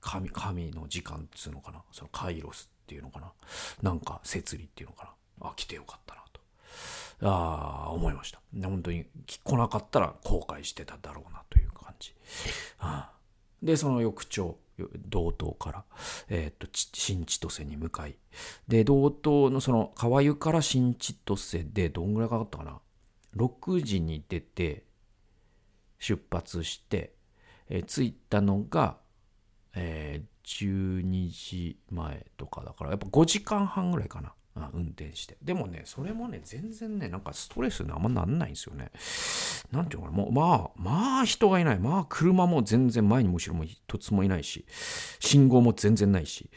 [0.00, 3.32] 神神の時間っつうのかなそのカイロスっていうのかな
[3.82, 6.40] なんか摂理っていうのかなあ来てよかったなと。
[7.22, 8.40] あ思いました。
[8.52, 12.12] で本当に来なかったら後悔してただろうなという感じ、
[12.78, 13.12] あ
[13.62, 14.56] でその翌朝
[15.08, 15.84] 道東から、
[16.28, 18.16] えー、っと新千歳に向かい。
[18.68, 22.80] で道東のその川湯から新千歳でどんぐらいかかったかな
[23.36, 24.84] ？6時に出て
[25.98, 27.14] 出発して、
[27.68, 28.98] えー、着いたのが、
[29.74, 34.32] えー、12時前とかだからやっぱ5時間半ぐらいかな。
[34.72, 35.36] 運転して。
[35.42, 38.90] でもね、それもね、全然ね、なんかストレスにあんまなんないんですよね。
[39.72, 41.78] なんていうのかな、もう、まあ、まあ人がいない。
[41.78, 44.64] まあ車も全然前にも後ろも一つもいないし、
[45.18, 46.50] 信号も全然ないし、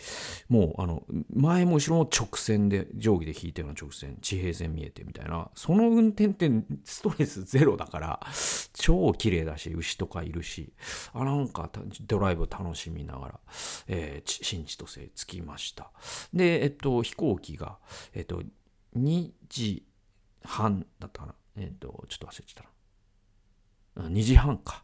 [0.50, 6.50] もう、あの、前も後ろも直線で、定規で引いたような直線、地平線見えてみたいな、その運転って
[6.84, 8.20] ストレスゼロだから、
[8.74, 10.74] 超綺麗だし、牛とかいるし、
[11.14, 11.70] あ、なんか
[12.02, 13.40] ドライブ楽しみながら、
[13.88, 15.92] えー、新千歳着きました。
[16.34, 17.78] で、えっと、飛行機が、
[18.14, 18.42] えっ、と、
[18.98, 19.86] 2時
[20.44, 21.36] 半だったかな。
[21.58, 22.66] えっ、と、ちょっと忘れちゃっ
[23.96, 24.10] たな。
[24.10, 24.84] 2時半か。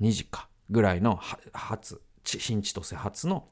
[0.00, 0.48] 2時か。
[0.70, 1.20] ぐらいの
[1.52, 3.48] 初、新千歳初の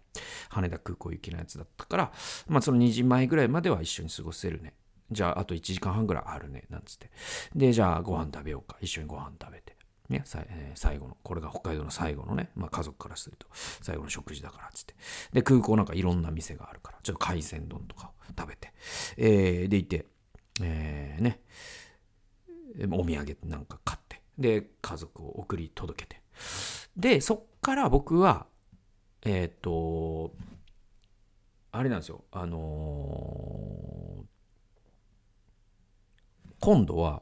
[0.48, 2.12] 羽田空港行きのやつだったから、
[2.48, 4.74] まあその2時前ぐらいまでは一緒に過ごせるね。
[5.10, 6.64] じゃああと1時間半ぐらいあるね。
[6.70, 7.10] なんつって。
[7.54, 8.76] で、じゃあご飯食べようか。
[8.80, 9.73] 一緒にご飯食べて。
[10.20, 14.94] ね、最後の、これが北海道の最後のね、まあ、家族からすると最後の食事だからっつって。
[15.32, 18.72] で、空港なんかいろんな店があるから、ちょっと海鮮丼とかを食べて、
[19.16, 20.06] えー、でいて、
[20.62, 21.40] えー、ね、
[22.90, 26.22] お土産なんか買って、で、家族を送り届けて。
[26.96, 28.46] で、そっから僕は、
[29.22, 30.32] えっ、ー、と、
[31.72, 34.24] あれなんですよあのー
[36.64, 37.20] 今度は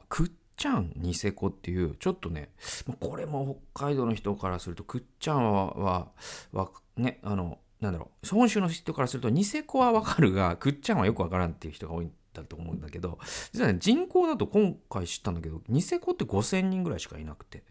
[0.55, 2.49] ちゃんニセコっていうちょっとね
[2.99, 6.07] これも北海道の人からするとくっちゃんはは
[6.51, 13.19] はねあのなんだろう本州の人からするとニセコはわかるがくっちゃんはよくわからんっていう人が多いんだと思うんだけど
[13.51, 17.63] 実はね人口だと今回知ったんだけどニセコって5,000人ぐらいしかいなくて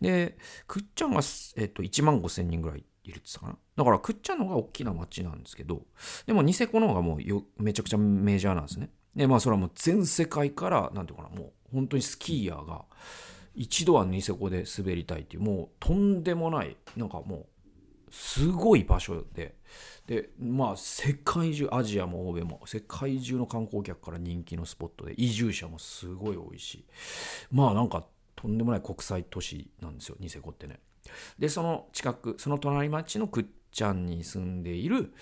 [0.00, 1.20] でくっちゃんが、
[1.56, 3.58] えっと、1万5,000人ぐらいいるって言ったかな。
[3.76, 5.82] だからくっちゃんの方が大きな町なんですけど
[6.26, 8.90] でもニセコの方がもうめちゃくちゃメジャーなんですね。
[9.14, 12.84] でまあそれはもう全世界から何ていうかなもう本当にスキーヤーが
[13.54, 17.46] 一度はニセコで滑りたいっていうもうとんでもないなんかもう
[18.10, 19.56] すごい場所で
[20.06, 26.84] でまあ世界中アジアも欧米も世界中の観光客から人気のスポットで移住者もすごい多いし
[27.50, 28.04] まあなんか
[28.36, 30.80] とんでもない国際都市なんですよニセコってね。
[31.38, 35.12] でその近くその隣町のクッちゃんに住んでいる、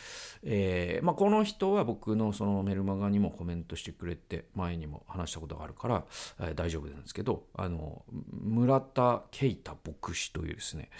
[0.42, 6.04] えーまあ、この人は僕のそのメルマガにもコメントしてくれて前にも話したことがあるから、
[6.40, 10.90] えー、大丈夫なんですけどあの村田啓太牧師というですね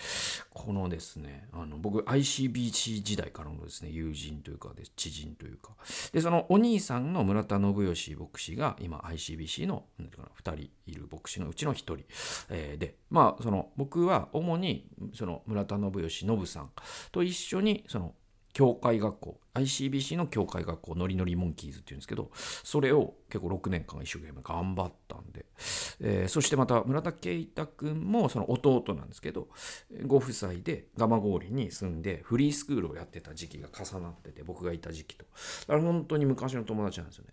[0.55, 5.71] このですねあの僕 ICBC 時代からのですね友人というかで知人というか
[6.13, 11.99] でそのお兄さんの村田信義牧師が今 ICBC の2人いる牧師のうちの1人、
[12.51, 16.71] えー、でまあその僕は主にその村田信義信さん
[17.11, 18.15] と一緒緒にその
[18.53, 25.47] 教会学校 ICBC の教会学校ノリノリモンキーズっていうんですけどそれを結構6年間一生懸命頑張ったんで、
[26.01, 29.49] えー、そしてまた村田圭太君もその弟なんですけど
[30.07, 35.25] ご夫妻で蒲郡に住んでフリースクールをやってた時期が重なってて僕がいた時期と。
[35.61, 37.33] だから本当に昔の友達なんですよね。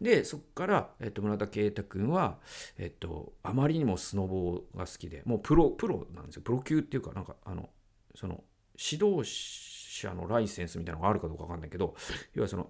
[0.00, 2.38] でそこから、えっと、村田圭太君は、
[2.76, 6.42] えっと、あまりにもスノボーが好きでもうプロプロなんですよ。
[6.42, 7.70] プロ級っていうかなんかあの
[8.14, 8.42] その
[8.76, 11.94] 指導者のライセンスみたいなのがあるかどうか分かんないけど
[12.34, 12.68] 要はその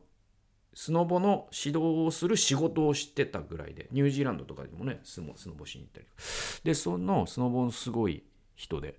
[0.75, 6.07] スノボの指導をする仕事をしてたぐらいでニュージーランドとかでもねスノボしに行ったり
[6.65, 8.25] でそのスノボのすごい
[8.57, 8.99] 人で。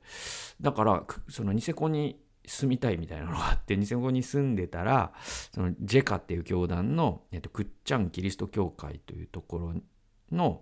[0.59, 5.13] だからそのニセコに住みたいみたいなのがあって ニセコに住んでたら
[5.51, 9.73] そのジェカっていう教団の、えっと、クッチャンキリスト教会というところ
[10.31, 10.61] の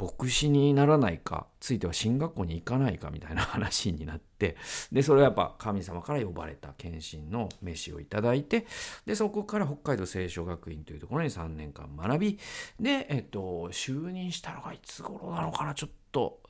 [0.00, 4.56] 牧師にならないかついては進学校に行かないかみたいな話になって
[4.92, 8.66] でそれはやっぱ神様から呼ばれた献身の飯をいただいて
[9.06, 12.38] でそこから北海道聖書学院というところに3年間学び
[12.78, 16.40] で、えっと、就任したのがいつ頃なのかなちょっと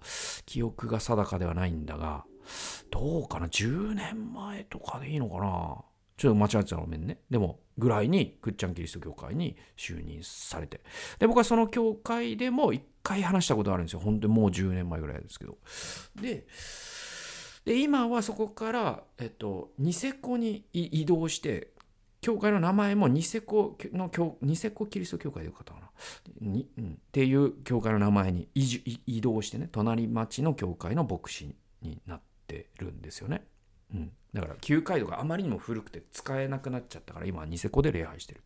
[0.44, 2.24] 記憶が定かではないんだが
[2.90, 5.76] どうかな10年前とかでいいのかな。
[6.18, 7.20] ちょっと間違ってたらごめんね。
[7.30, 10.82] でも、ぐらいに、クッチャンキリスト教会に就任されて。
[11.18, 14.00] で、僕はその教会でも一回話したことあるんですよ。
[14.00, 15.56] 本当にもう10年前ぐらいですけど。
[16.20, 16.44] で、
[17.64, 21.72] で今はそこから、えっと、ニセコに移動して、
[22.20, 25.90] 教会の名前もニセコの教ニセコキリスト教会でよかったかな
[26.40, 33.44] に、うん、っていう教会の名前に移動してね隣町の教会の牧師になってるんですよね。
[33.94, 38.42] うん、だから旧街道があまりにも古くて使えなくなっちゃったから今はニセコで礼拝してる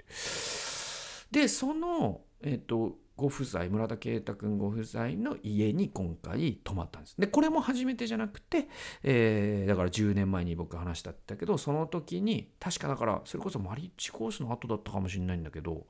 [1.31, 7.15] でその、え、ー、とご夫妻村田啓太君ご夫妻の家に今回泊まったんです。
[7.19, 8.69] でこれも初めてじゃなくて、
[9.03, 15.87] えー、だから10年前に僕話したってけどその時に確かだからそれこそマリッジコースの後だったかもしれないんだけど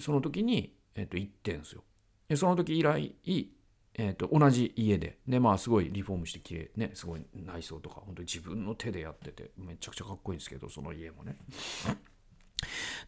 [0.00, 1.84] その時に、えー、と行ってんですよ。
[2.28, 3.14] でその時以来
[3.98, 5.18] えーと、同じ家で。
[5.26, 11.36] でまあすごいリフォームしてきれいねすごい内装とか本当に自分の手でやっててめちゃくちゃかっこいいんですけどその家もね。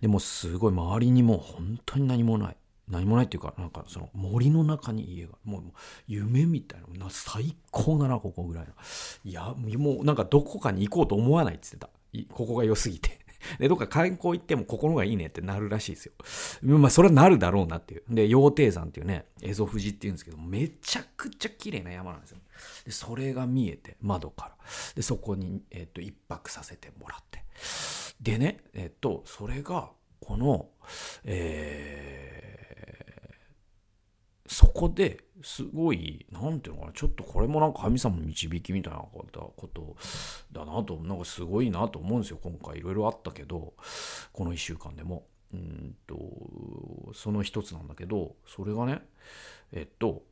[0.00, 2.56] でもすごい周りにも本当に何もない。
[2.88, 5.62] 何もないっていうかなんかその森の中に家がもう
[6.06, 8.72] 夢みたいな最高だなここぐらいの。
[9.24, 11.90] いやもうなんかどこかに行こうと思わないっつってた。
[12.32, 13.27] ここが良すぎて。
[13.58, 16.12] で、どっか観光行っても心がいいねってなるらしいですよ。
[16.62, 18.02] まあ、それはなるだろうなっていう。
[18.08, 22.38] で、羊蹄山っていうね、蝦夷富士っていうんですけど、めちゃくちゃ綺麗な山なんですよ。
[22.84, 24.56] で、それが見えて、窓から。
[24.94, 27.44] で、そこに、えっ、と、一泊させてもらって。
[28.20, 30.68] でね、えっ、と、それが、この、
[31.24, 32.27] えー、
[34.58, 39.24] そこですごい、なんていうのかな、ちょっとこれもなんか神様の導きみたいなこ
[39.72, 39.94] と
[40.50, 43.74] だなと、なんかすごいなと思うんですよ、今回いろいろあったけど、
[44.32, 45.28] この1週間でも。
[45.54, 46.16] うんと、
[47.14, 49.00] その一つなんだけど、それがね、
[49.70, 50.24] えっと、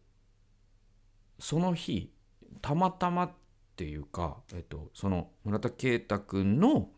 [1.38, 2.12] その日、
[2.60, 3.30] たまたまっ
[3.76, 6.88] ていうか、えっと、その村田啓太君の、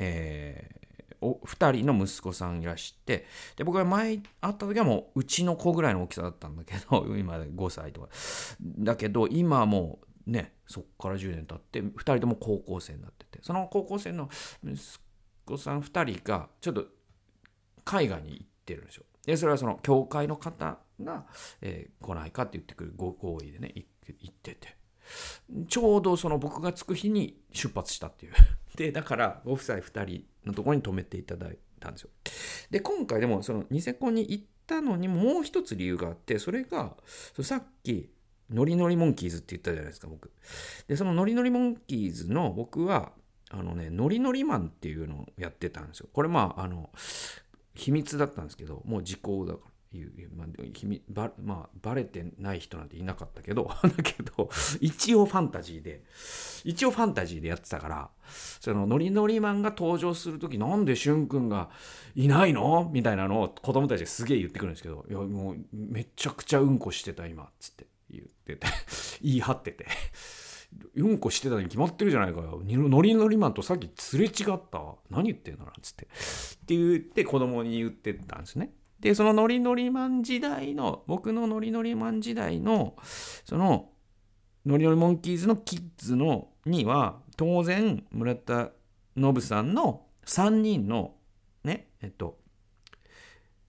[0.00, 0.85] え
[1.26, 8.08] お2人の息子さんいらしてで僕が前会った時はもううちの子ぐらいの大きさだったんだけど 今で5歳とか。
[8.60, 13.38] だけど今もうねそっから10年経って2人とも高校生になってて。
[13.42, 14.28] その高校生の
[14.64, 14.78] 息
[15.44, 16.86] 子さん2人がちょっと
[17.84, 19.04] 海外に行ってるんですよ。
[19.24, 21.26] でそれはその教会の方が、
[21.60, 24.76] えー来ないかって言ってくるご好意でね行ってて。
[25.68, 28.32] ちょうどその僕が着く日に出発したっていう。
[28.76, 32.10] でだからご夫妻2人のところに泊めていただいたんですよ。
[32.70, 36.94] で今回でもそのニセコに行ったのにもう一つ理由があってそれが
[37.42, 38.10] さっき
[38.50, 40.30] ノリノリモンキーズって言ったじゃないですか僕。
[40.86, 43.12] でそのノリノリモンキーズの僕は
[43.50, 46.08] あのねノリノリマンっていうのをやってたんですよ。
[46.12, 46.90] これまああの
[47.74, 49.75] 秘密だったんですけどもう時効だから。
[49.96, 54.48] いうまあ秘密ばまあ、バレてない人なんていなかったけどだけど
[54.80, 56.02] 一応ファンタジーで
[56.64, 58.10] 一応ファンタジーでやってたから
[58.60, 61.70] そのノリノリマンが登場する時なんでしゅんくんが
[62.14, 62.90] いないの？
[62.92, 68.66] みたいなのを子供たちがすげえ言ってくるんですけど「いやもうめちゃくちゃうんこしてた今」っつって言ってて
[69.22, 69.86] 言い張ってて。
[70.94, 72.60] うんこしてたに決まってるじゃないかよ。
[72.64, 74.96] ノリノリマンとさっきすれ違った。
[75.10, 76.04] 何言ってんのなんつって。
[76.04, 76.08] っ
[76.66, 78.72] て言って子供に言ってたんですね。
[79.00, 82.96] で、そのノリノリマン時代の、僕のノリノリマン時代の、
[83.44, 83.90] その、
[84.64, 88.70] ノリノリモンキーズのキッズのには、当然、村田
[89.16, 91.14] 信さんの3人の、
[91.62, 92.38] ね、えっと、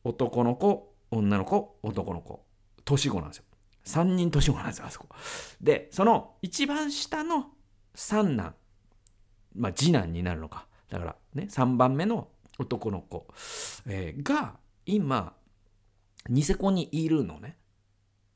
[0.04, 2.46] 男の子、女の子、男の子、
[2.86, 3.44] 年子なんですよ。
[3.86, 5.08] 3人年子なんですよ、あそこ。
[5.62, 7.48] で、その一番下の
[7.96, 8.56] 三男、
[9.56, 10.68] まあ次男になるのか。
[10.90, 13.28] だからね、3番目の男の子、
[13.88, 14.58] えーが、
[14.88, 15.36] 今、
[16.30, 17.58] ニセコにいるのね。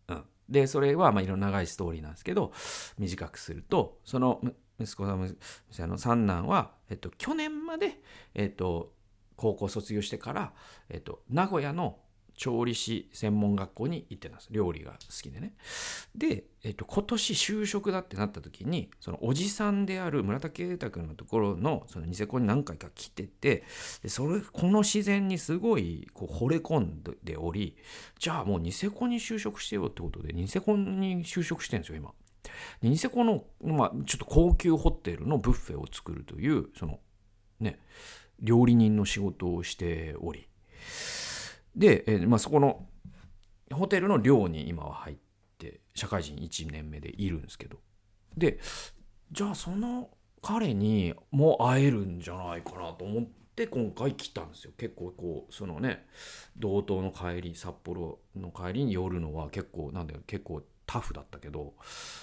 [0.08, 0.24] うん。
[0.50, 2.52] で、それは、まあ、いろんな長いストーリーなんですけど、
[2.98, 4.42] 短くすると、その
[4.80, 8.02] 息子さん、あの三男は、えっと、去年まで、
[8.34, 8.94] えっと、
[9.36, 10.54] 高校卒業してから、
[10.90, 12.00] えっと、名古屋の
[12.36, 14.48] 調理師専門学校に行ってたんです。
[14.52, 15.54] 料理が好きでね。
[16.16, 23.64] で、えっと、今年就職だってなった時に、そのおじさんである村田啓太君のところの、そのニセコに何回か来てて、
[24.02, 27.76] でそれ、この自然にすごいこう惚れ込んでおり、
[28.20, 32.12] じゃあもうニセコに就職してよってことで、ニセコに就職してるんですよ、今。
[32.82, 37.00] でニセコの、まあ、ちょっと高級ホテルのブッフェを作るという、その、
[37.60, 37.80] ね、
[38.40, 40.48] 料理人の仕事をしており、
[41.76, 42.88] で、えーまあ、そこの
[43.72, 45.16] ホテルの寮に今は入っ
[45.58, 47.80] て社会人1年目でいるんですけど。
[48.36, 48.60] で
[49.32, 50.10] じゃあその
[50.42, 53.24] 彼にも会えるんじゃないかなと思っ
[53.56, 54.74] て今回来たんですよ。
[54.78, 56.06] 結構こうそのね
[56.58, 61.74] 道東の帰り札幌の帰りに寄るのは結構なんだよ結構タフだったけど。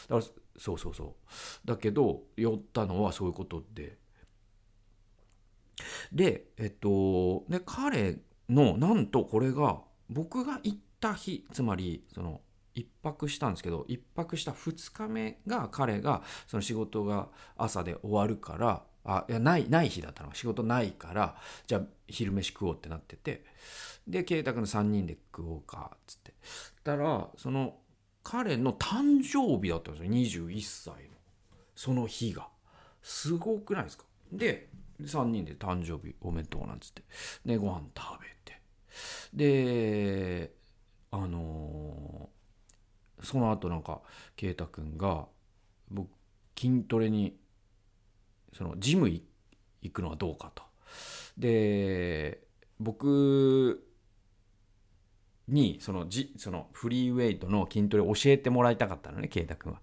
[0.09, 1.67] だからそうそうそう。
[1.67, 3.97] だけど寄ったのはそういうことで。
[6.13, 8.19] でえっとで彼
[8.49, 12.41] のなんとこれが僕が行った日つまりその
[12.75, 20.35] 一泊したんですけど一泊した2日目が彼がその仕事が朝で終わるからあいやないない日だったの。
[20.35, 21.37] 仕事ないから
[21.67, 23.45] じゃあ昼飯食おうってなってて
[24.07, 26.35] で圭太君の3人で食おうかっつって。
[26.85, 27.77] たらその
[28.23, 30.11] 彼の誕生日だったんですよ。
[30.47, 31.17] 21歳の。
[31.75, 32.49] その日が。
[33.03, 34.05] すごくないですか？
[34.31, 34.69] で
[35.01, 37.03] 3人で誕生日おめでとうなんつって。
[37.47, 38.38] でご飯食べて。
[39.33, 40.53] で
[41.11, 42.39] あのー
[43.21, 44.01] その後なんか
[44.37, 45.27] 圭太君が
[45.91, 46.09] 僕
[46.57, 47.37] 筋トレに
[48.57, 50.63] そのジム行くのはどうかと
[51.37, 52.43] で
[52.79, 53.85] 僕
[55.49, 59.81] にそのじそのフリーウェイトの筋トレを教えてもらいたかったのね圭太君は。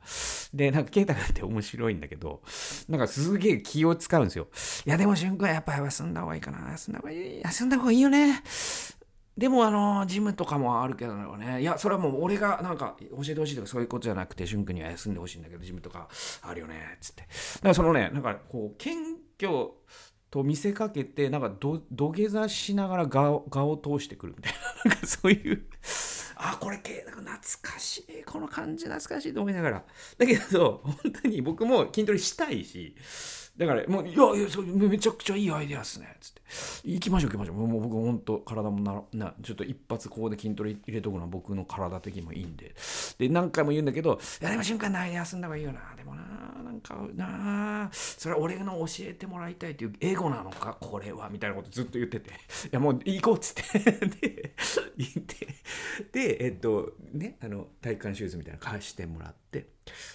[0.54, 2.42] でなんか圭太君って面白いんだけど
[2.88, 4.48] なんかすげえ気を使うんですよ。
[4.86, 8.44] いやでも俊君はやっぱ休んだ方がいいかな休んだ方がいい休んだ方がいいよね。
[9.38, 11.62] でもあのジムとかもあるけどね。
[11.62, 16.08] いやそれはもう俺がなんか教えてほしいとかそういうことじゃなくて俊君には休んでほしいんだけどジムとか
[16.42, 17.24] あるよねっつって。
[17.24, 17.28] だ
[17.62, 18.98] からそのねなんかこう謙
[19.40, 19.52] 虚
[20.32, 24.60] と見せかけてなんか土下座しながら顔をを通してくるみたいな。
[24.92, 25.66] なんかそういう。
[26.38, 26.80] あこれ
[27.26, 28.24] 懐かしい。
[28.24, 29.84] この感じ懐かしいと思いながら。
[30.18, 32.96] だけど本当に僕も筋トレしたいし
[33.58, 36.42] だからもう「いやいやそれめちゃくちゃいいアイデアっすね」つって
[36.84, 42.76] 「行きましょう行きましょう」もう僕本当体もななちょっと一発ここで筋トレ入れとくのは僕の体的にもいいんで。
[43.18, 45.96] で何回も言うんだけど「いやでも瞬間ないで休んだ方がいいよな。
[45.96, 46.24] でもな
[46.64, 52.34] なんかなそれは俺の教えてもらいたいっていうエゴなのかこれは」みたいなことずっと言ってて「い
[52.72, 53.80] やもう行こう」っつって。
[54.20, 54.54] で
[54.98, 55.48] 行って。
[56.12, 59.68] でえっとねあの体育館シューズみたいなの貸してもらって。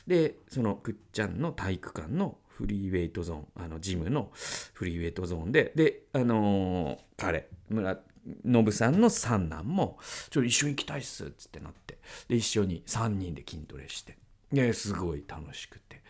[0.06, 4.30] でそのくっちゃんの体育館のフリーウェイトゾーンあのジムの
[4.74, 7.98] フリーウェイトゾーンでであのー彼村
[8.44, 9.98] 信さんの三男も
[10.28, 11.98] 「ちょっと一緒に行きたいっす」っつってなって
[12.28, 14.18] で一緒に3人で筋トレして
[14.52, 16.00] ですごい楽しくて。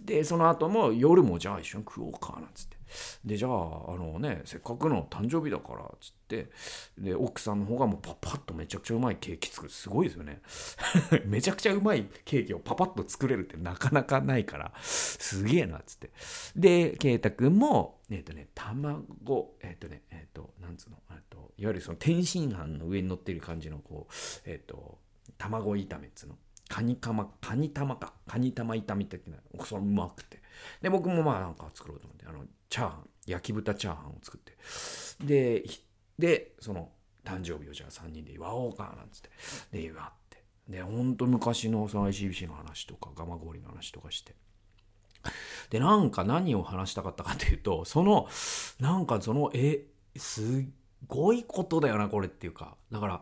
[0.00, 2.79] でその後も夜もじゃあ一緒に食おうかなんつって。
[3.24, 3.54] でじゃああ
[3.96, 6.50] のねせっかくの誕生日だからっつって
[6.98, 10.40] で奥さんの方がもうパパッとめちゃくちゃうまいケーキ作るすごいですよね
[11.26, 16.10] めちゃくちゃうまいケーキをパパッと作れるってなかなかないからすげえなっつって
[16.56, 20.96] で圭太君もえっ、ー、とね卵えっ、ー、とねえっ、ー、となんつうの
[21.28, 24.12] といわゆるその天津飯の上に乗ってる感じのこう
[24.44, 24.98] えっ、と
[25.38, 26.38] 卵炒めっつうの
[26.70, 28.14] カニカマ、カニ玉か。
[28.28, 29.38] カニ玉炒め的な。
[29.64, 30.40] それうまくて。
[30.80, 34.56] で、僕もまあなんか作ろうと思って、あの、チャーハン、焼き豚チャーハンを作って。
[35.24, 35.64] で、
[36.18, 36.90] で、その、
[37.24, 39.30] 誕生日をじゃあ3人で祝おうか、なんつって。
[39.72, 40.42] で、祝って。
[40.68, 44.34] で、ほんと昔のその ICBC の話とか、蒲郡の話とかして。
[45.70, 48.28] で、なんか何を話したかったかっていうと、その、
[48.78, 49.84] なんかその、え、
[50.16, 50.44] すっ
[51.06, 52.76] ごいことだよな、これっていうか。
[52.90, 53.20] だから、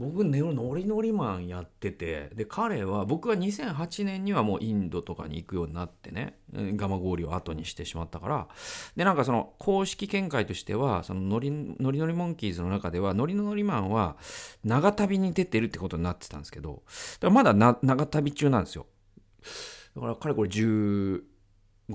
[0.00, 8.48] 僕ノリノリマンやっててで彼は僕は2008年にはもうインドとかに行くようになってねガマ氷を後にしてしまったから。
[8.96, 14.16] でなんかその公式見解としてはそのノリノリノリモンキーズの中ではノリノリマンは
[14.64, 16.82] 長旅に出てるってことになってたんですけど
[17.20, 18.86] だからまだ長旅中なんですよ。
[19.96, 21.20] だから彼これ15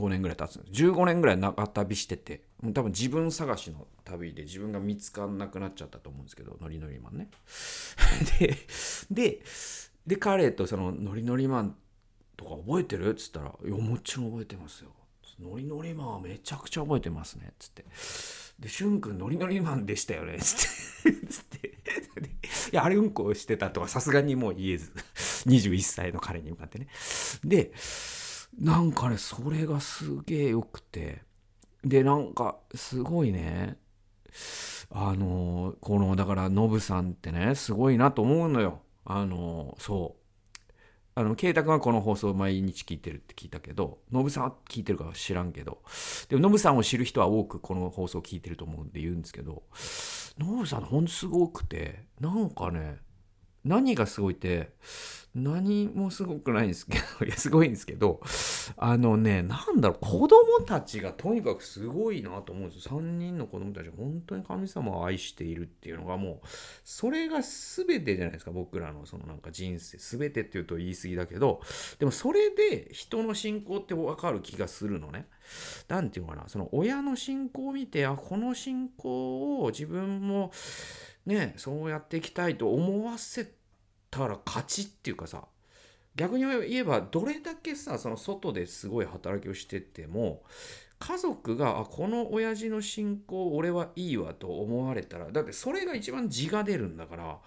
[0.09, 2.44] 年ぐらい経つ15年ぐらい長旅してて。
[2.73, 7.29] 多分自分探しの旅で自分が見つかんなくなっちゃったと思うんですけどノリノリマンね。
[8.39, 8.57] で
[9.11, 9.41] で
[10.07, 11.75] で彼とそのノリノリマン
[12.37, 13.09] とか覚えてる？
[13.11, 14.91] っつったら「いやもちろん覚えてますよ」
[15.39, 17.85] ノリノリマンはめちゃくちゃ覚えてますね」っつって
[18.59, 21.77] 「でしゅんくんノリノリマンでしたよね」っつって
[22.71, 24.91] 「いやあれうんこしてた」とかさすがにもう言えず。
[25.45, 26.87] 21歳の彼に向かってね。
[27.43, 27.71] で
[28.57, 31.24] なんかね、それがすげえ良くて。
[31.85, 33.77] で、なんか、すごいね、
[34.89, 38.81] あの、この、だから、ノブさんってね、すごいなと思うのよ。
[39.05, 40.25] あの、そう。
[41.17, 45.81] あの、圭太君はこの放送毎日聞いてるって聞いたけど、ノブさんは聞いてるかは知らんけど、
[46.27, 49.63] でもノブさんを知る人は多くこの放送聞いてると思うんで言うんですけど、
[50.37, 52.97] ノブさんほんとすごくて、なんかね、
[53.63, 54.73] 何がすごいって、
[55.35, 58.21] 何もすごくないんですけど、 いや、すごいんですけど、
[58.77, 62.99] あのね、なんだろう、子供たちがとにかくすごいなと思うんですよ。
[62.99, 66.47] 3人の子供たちが本当に神様を愛しているっていうのがもう、
[66.85, 71.59] それが全てじゃないですか、僕らのそのなんか人生、全てっていうと言い過ぎだけど、
[71.99, 75.27] でもそれで人の信仰ってわかる気がするのね。
[75.89, 80.51] なんていうのかな、その親の信仰を見て、あ、この信仰を自分も、
[81.25, 83.45] ね、そうやっていきたいと思わせ
[84.09, 85.43] たら勝ちっていうかさ
[86.15, 90.43] 逆に言えばどれだけさその外ですごい働きをしてても
[90.97, 97.37] 家族があこの親父の信仰俺はいいわと思われたらだってそれが一番字が出るんだから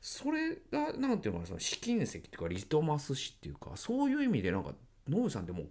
[0.00, 4.72] それが何ていうのかなその試金石っていうかリトマス紙っていうかそういう意味でなんか
[5.08, 5.66] ノブさんってもう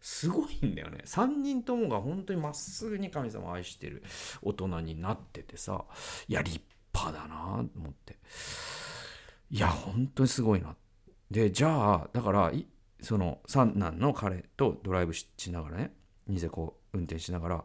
[0.00, 4.02] すごいんだよね3人ともが本当にまっすぐに神様を愛してる
[4.42, 5.84] 大人になっててさ
[6.28, 6.60] いや立
[6.94, 8.18] 派だなと思って。
[9.50, 10.76] いや本当にすごいな。
[11.30, 12.52] でじゃあだから
[13.00, 15.92] その三男の彼とドライブしながらね
[16.26, 17.64] ニゼコ運転しながら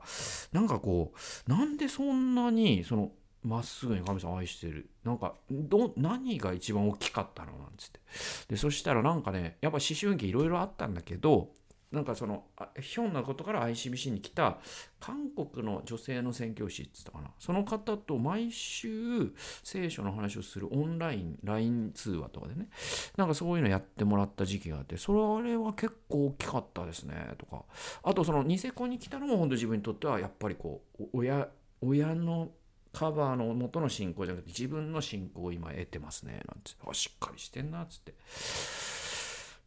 [0.51, 1.13] なんかこ
[1.47, 3.11] うなんでそんなにその
[3.41, 4.89] まっすぐに神様を愛してる？
[5.03, 7.51] なんかど何が一番大きかったの？
[7.51, 7.99] なんつって。
[8.47, 11.49] でそしたらなんかねやっぱ思春期いろいろあったんだけど
[11.93, 12.45] なんかその
[12.81, 14.57] ひょんなことから ICBC に来た
[14.99, 17.29] 韓国の女性の宣教師って言ったかな。
[17.37, 19.31] その方と毎週
[19.63, 22.67] 聖書の話をするオンライン LINE 通話とかでね。
[23.15, 27.63] なんかそういうのやってもらった時期があってそれは結構大きかったですねとか。
[28.01, 31.47] あとそのニセコに来たのも本当自分にとってはやっぱりこう親
[31.81, 32.49] 親の
[32.91, 36.71] カバーの元の信仰じゃなくて自分の信仰を今得てますねなんて。
[36.87, 38.13] あしっかりしてんなっつって。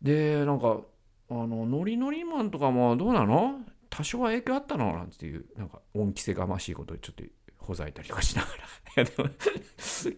[0.03, 0.81] でなんか
[1.29, 3.61] あのノリノリマンとかもどうなの？
[3.91, 4.93] 多少は影響あったの？
[4.93, 7.25] なんていうなんか恩着せがましいことをちょっと
[7.59, 8.55] ほざいたりとかしながら。
[8.97, 9.29] いやでも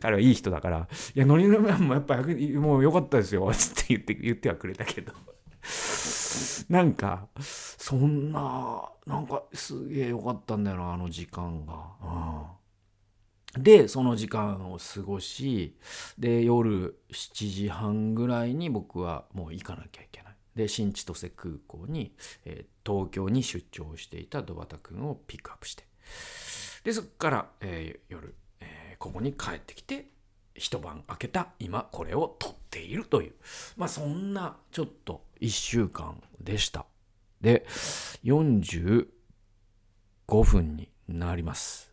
[0.00, 5.12] 彼はいい人だから「いやノリノリマンもやっぱもう良かったですよ」つって言って言ってはくれたけど。
[6.68, 12.54] なんかそんななんかすげえ良かったんだよなあの時間が。
[13.56, 15.76] うん、でその時間を過ごし
[16.18, 20.27] で夜7時半ぐらいに僕はもう行かなきゃいけない。
[20.58, 22.12] で新千歳空港に、
[22.44, 25.84] えー、東京に出張していた土端君をピックアップして。
[26.82, 30.06] でそこから、えー、夜、えー、ここに帰ってきて
[30.56, 33.34] 一晩明けた今これを撮っているという。
[33.76, 36.86] まあそんなちょっと1週間でした。
[37.40, 37.64] で
[38.24, 39.06] 45
[40.42, 41.92] 分になります。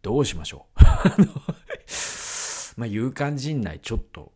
[0.00, 0.80] どうしましょう。
[2.78, 4.32] まあ勇敢陣内ちょっと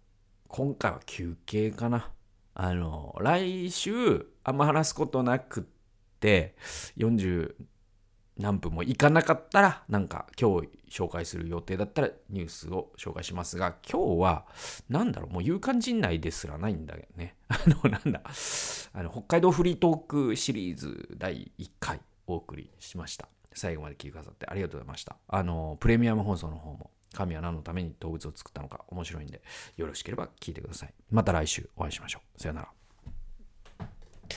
[0.48, 2.10] 今回は休憩かな。
[2.54, 5.64] あの、来週、あんま話すことなくっ
[6.20, 6.54] て、
[6.96, 7.54] 42
[8.40, 14.46] 何分もいかなかったら、なんか今日紹介する予定だったらニュースを紹介しますが、今日は、
[14.88, 17.36] なんだろう、もう勇敢陣内ですらないんだけどね。
[17.48, 18.22] あの、なんだ、
[18.92, 23.28] あの、北海道フリートークシリーズ第1回お送りしました。
[23.52, 25.16] 最後まで聞いてくださってありがとうございました。
[25.28, 29.42] あの、プレミアム放送の方も、神は何のために動物を作ったのか面白いんで、
[29.76, 30.94] よろしければ聞いてください。
[31.10, 32.40] また来週お会いしましょう。
[32.40, 32.79] さよなら。